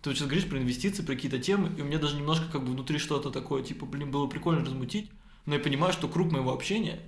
[0.02, 2.64] ты вот сейчас говоришь про инвестиции, про какие-то темы, и у меня даже немножко как
[2.64, 5.10] бы внутри что-то такое, типа, блин, было прикольно размутить,
[5.46, 7.00] но я понимаю, что круг моего общения,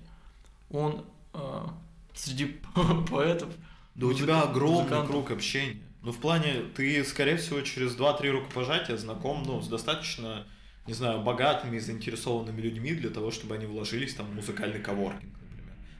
[0.70, 1.66] он э,
[2.14, 2.46] среди
[3.10, 3.50] поэтов.
[3.94, 5.10] Да у музыка- тебя огромный музыкантов.
[5.10, 5.80] круг общения.
[6.02, 10.44] Ну, в плане, ты, скорее всего, через 2-3 рукопожатия знаком, ну, с достаточно,
[10.86, 15.32] не знаю, богатыми и заинтересованными людьми для того, чтобы они вложились там в музыкальный коворкинг.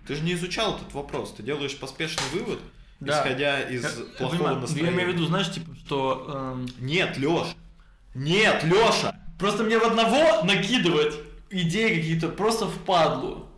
[0.07, 2.59] Ты же не изучал этот вопрос, ты делаешь поспешный вывод,
[3.01, 3.21] Да.
[3.21, 4.91] исходя из Я- я плохого понимаю, но настроения.
[4.91, 6.55] Я имею в виду, знаешь, типа, что...
[6.57, 7.49] эм, Нет, Лёш!
[8.15, 9.19] Нет, Лёша!
[9.39, 11.15] просто мне в одного накидывать
[11.51, 13.49] идеи какие-то просто впадлу.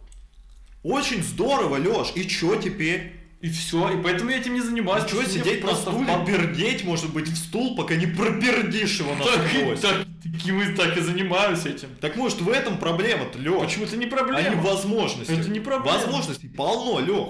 [0.83, 2.13] Очень здорово, Лёш!
[2.15, 3.16] И чё теперь?
[3.41, 5.05] И все, и поэтому я этим не занимаюсь.
[5.05, 9.15] А что сидеть на просто стуле, пердеть, может быть, в стул, пока не пропердишь его
[9.23, 9.81] Так, и- насквозь?
[9.81, 11.91] так, так и мы так и занимаюсь этим.
[12.01, 13.67] Так может в этом проблема-то, Лёш?
[13.67, 14.49] Почему это не А проблема?
[14.49, 15.33] не возможности.
[15.33, 15.99] Это не проблема.
[15.99, 17.29] Возможностей полно, Лех.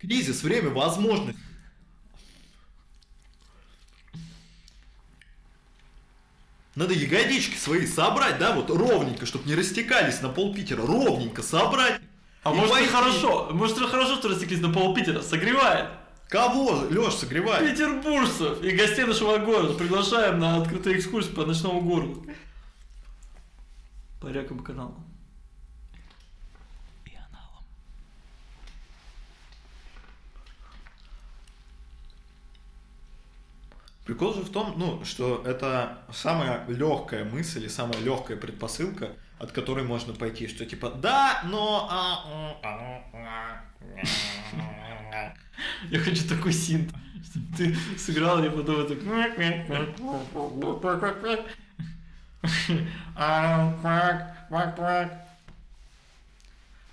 [0.00, 1.42] Кризис, время, возможностей.
[6.76, 12.00] Надо ягодички свои собрать, да, вот ровненько, чтобы не растекались на пол Питера, ровненько собрать.
[12.42, 12.88] А И может пойти.
[12.88, 15.90] и хорошо, может и хорошо, что растеклись на пол Питера, согревает.
[16.28, 17.68] Кого, Леш, согревает?
[17.70, 22.24] Петербуржцев и гостей нашего города приглашаем на открытую экскурсию по ночному городу.
[24.20, 24.58] По рекам.
[27.04, 27.64] И аналам.
[34.04, 39.10] Прикол же в том, ну, что это самая легкая мысль и самая легкая предпосылка,
[39.40, 43.64] от которой можно пойти, что типа да, но а, а, а,
[45.12, 45.34] а».
[45.88, 46.90] Я хочу такой синт,
[47.24, 48.94] чтобы ты сыграл, я потом это...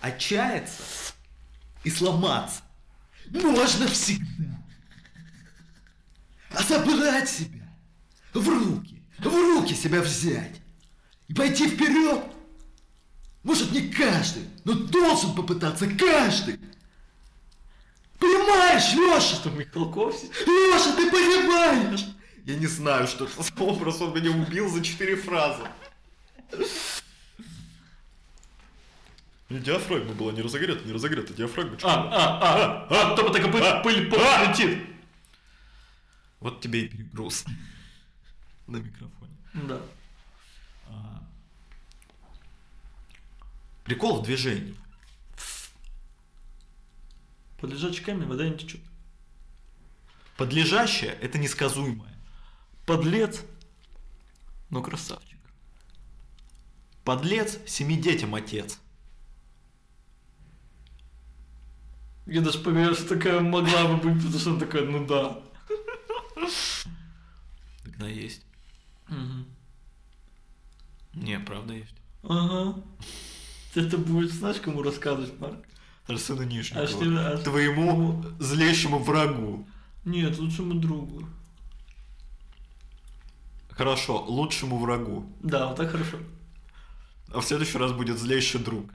[0.01, 1.13] отчаяться
[1.83, 2.61] и сломаться
[3.31, 4.61] можно всегда.
[6.51, 7.67] А собрать себя
[8.33, 10.61] в руки, в руки себя взять
[11.27, 12.23] и пойти вперед.
[13.47, 16.59] Может не каждый, но должен попытаться каждый.
[18.19, 19.35] Понимаешь, Леша?
[19.35, 20.21] Что, Михалков?
[20.21, 22.05] Леша, ты понимаешь?
[22.43, 25.63] Я не знаю, что это за образ, он меня убил за четыре фразы.
[29.49, 31.77] Диафрагма была не разогрета, не разогрета, диафрагма.
[31.83, 34.79] А, а, а, а, то так пыль, пыль, пыль летит.
[36.41, 37.45] Вот тебе и перегруз
[38.67, 39.37] на микрофоне.
[39.53, 39.79] Да.
[43.87, 44.75] Прикол в движении.
[47.57, 48.81] Под лежачий камень вода не течет.
[50.35, 52.13] Подлежащее– это несказуемое.
[52.85, 53.43] Подлец,
[54.69, 55.39] но красавчик.
[57.05, 58.77] Подлец– семи детям отец.
[62.25, 65.41] Я даже поверил, что такая могла бы быть, потому что она такая, ну да.
[67.85, 68.45] Тогда есть.
[71.13, 71.95] Не, правда есть.
[72.23, 72.83] Ага.
[73.77, 75.57] Это будет, знаешь, кому рассказывать, Марк?
[76.07, 76.83] Арсену Нижникову.
[76.83, 79.67] А что- а- Твоему злейшему врагу.
[80.05, 81.27] Нет, лучшему другу.
[83.69, 85.31] Хорошо, лучшему врагу.
[85.41, 86.17] Да, вот так хорошо.
[87.33, 88.89] А в следующий раз будет злейший друг.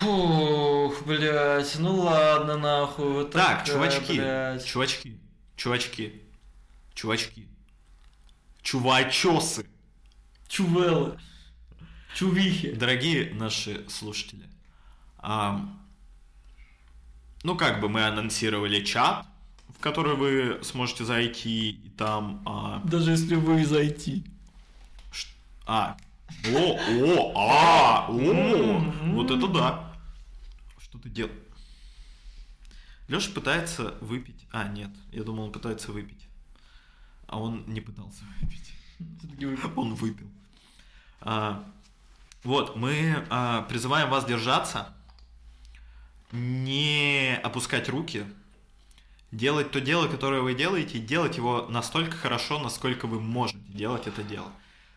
[0.00, 3.12] Фух, блядь, ну ладно, нахуй.
[3.12, 4.64] вот Так, такая, чувачки, блядь.
[4.66, 5.18] чувачки,
[5.56, 6.22] чувачки,
[6.94, 7.48] чувачки,
[8.62, 9.66] чувачосы.
[10.52, 11.18] Чувелы.
[12.14, 12.72] Чувихи.
[12.72, 14.46] Дорогие наши слушатели,
[15.16, 15.80] ам,
[17.42, 19.26] ну как бы мы анонсировали чат,
[19.74, 22.42] в который вы сможете зайти, и там...
[22.44, 24.24] а, Даже если вы зайти.
[25.10, 25.28] ш-
[25.66, 25.96] а,
[26.46, 28.80] о, о, а, о,
[29.14, 29.94] вот это да.
[30.82, 31.34] Что ты делаешь?
[33.08, 34.46] Леша пытается выпить.
[34.52, 36.26] А, нет, я думал, он пытается выпить.
[37.26, 38.70] А он не пытался выпить.
[39.76, 40.30] Он выпил.
[41.24, 41.64] А,
[42.42, 44.92] вот, мы а, призываем вас держаться,
[46.32, 48.26] не опускать руки,
[49.30, 54.06] делать то дело, которое вы делаете, и делать его настолько хорошо, насколько вы можете делать
[54.06, 54.50] это дело.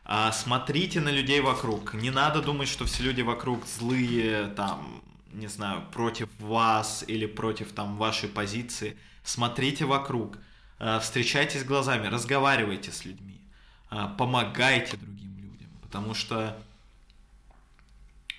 [0.03, 1.93] А, смотрите на людей вокруг.
[1.93, 7.73] Не надо думать, что все люди вокруг злые, там, не знаю, против вас или против
[7.73, 8.97] там вашей позиции.
[9.23, 10.37] Смотрите вокруг,
[10.79, 13.39] а, встречайтесь глазами, разговаривайте с людьми,
[14.17, 15.24] помогайте другим
[15.85, 16.57] потому что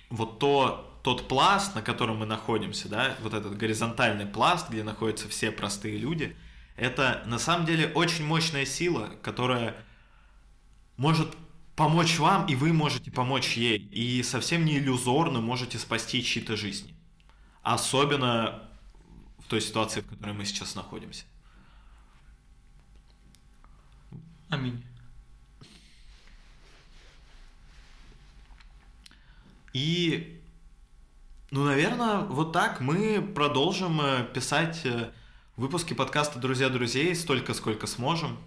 [0.09, 5.27] вот то, тот пласт, на котором мы находимся, да, вот этот горизонтальный пласт, где находятся
[5.29, 6.35] все простые люди,
[6.75, 9.75] это на самом деле очень мощная сила, которая
[10.97, 11.35] может
[11.75, 13.77] помочь вам, и вы можете помочь ей.
[13.77, 16.93] И совсем не иллюзорно можете спасти чьи-то жизни.
[17.63, 18.69] Особенно
[19.39, 21.25] в той ситуации, в которой мы сейчас находимся.
[24.49, 24.83] Аминь.
[29.77, 30.41] И,
[31.51, 35.11] ну, наверное, вот так мы продолжим э, писать э,
[35.55, 38.39] выпуски подкаста «Друзья друзей» столько, сколько сможем.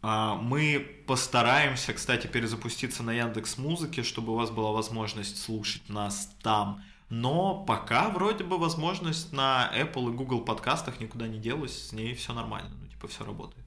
[0.00, 6.32] А, Мы постараемся, кстати, перезапуститься на Яндекс Музыке, чтобы у вас была возможность слушать нас
[6.40, 6.84] там.
[7.08, 12.14] Но пока вроде бы возможность на Apple и Google подкастах никуда не делась, с ней
[12.14, 13.66] все нормально, ну типа все работает.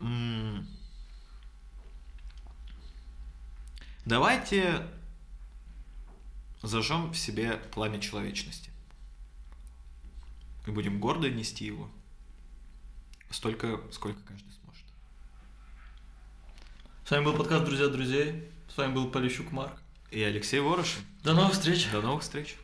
[0.00, 0.66] М.
[4.04, 4.86] Давайте
[6.62, 8.70] зажжем в себе пламя человечности.
[10.66, 11.90] И будем гордо нести его.
[13.30, 14.84] Столько, сколько каждый сможет.
[17.06, 18.48] С вами был подкаст «Друзья друзей».
[18.68, 19.74] С вами был Полищук Марк.
[20.10, 21.02] И Алексей Ворошин.
[21.22, 21.88] До новых встреч.
[21.90, 22.56] До новых встреч.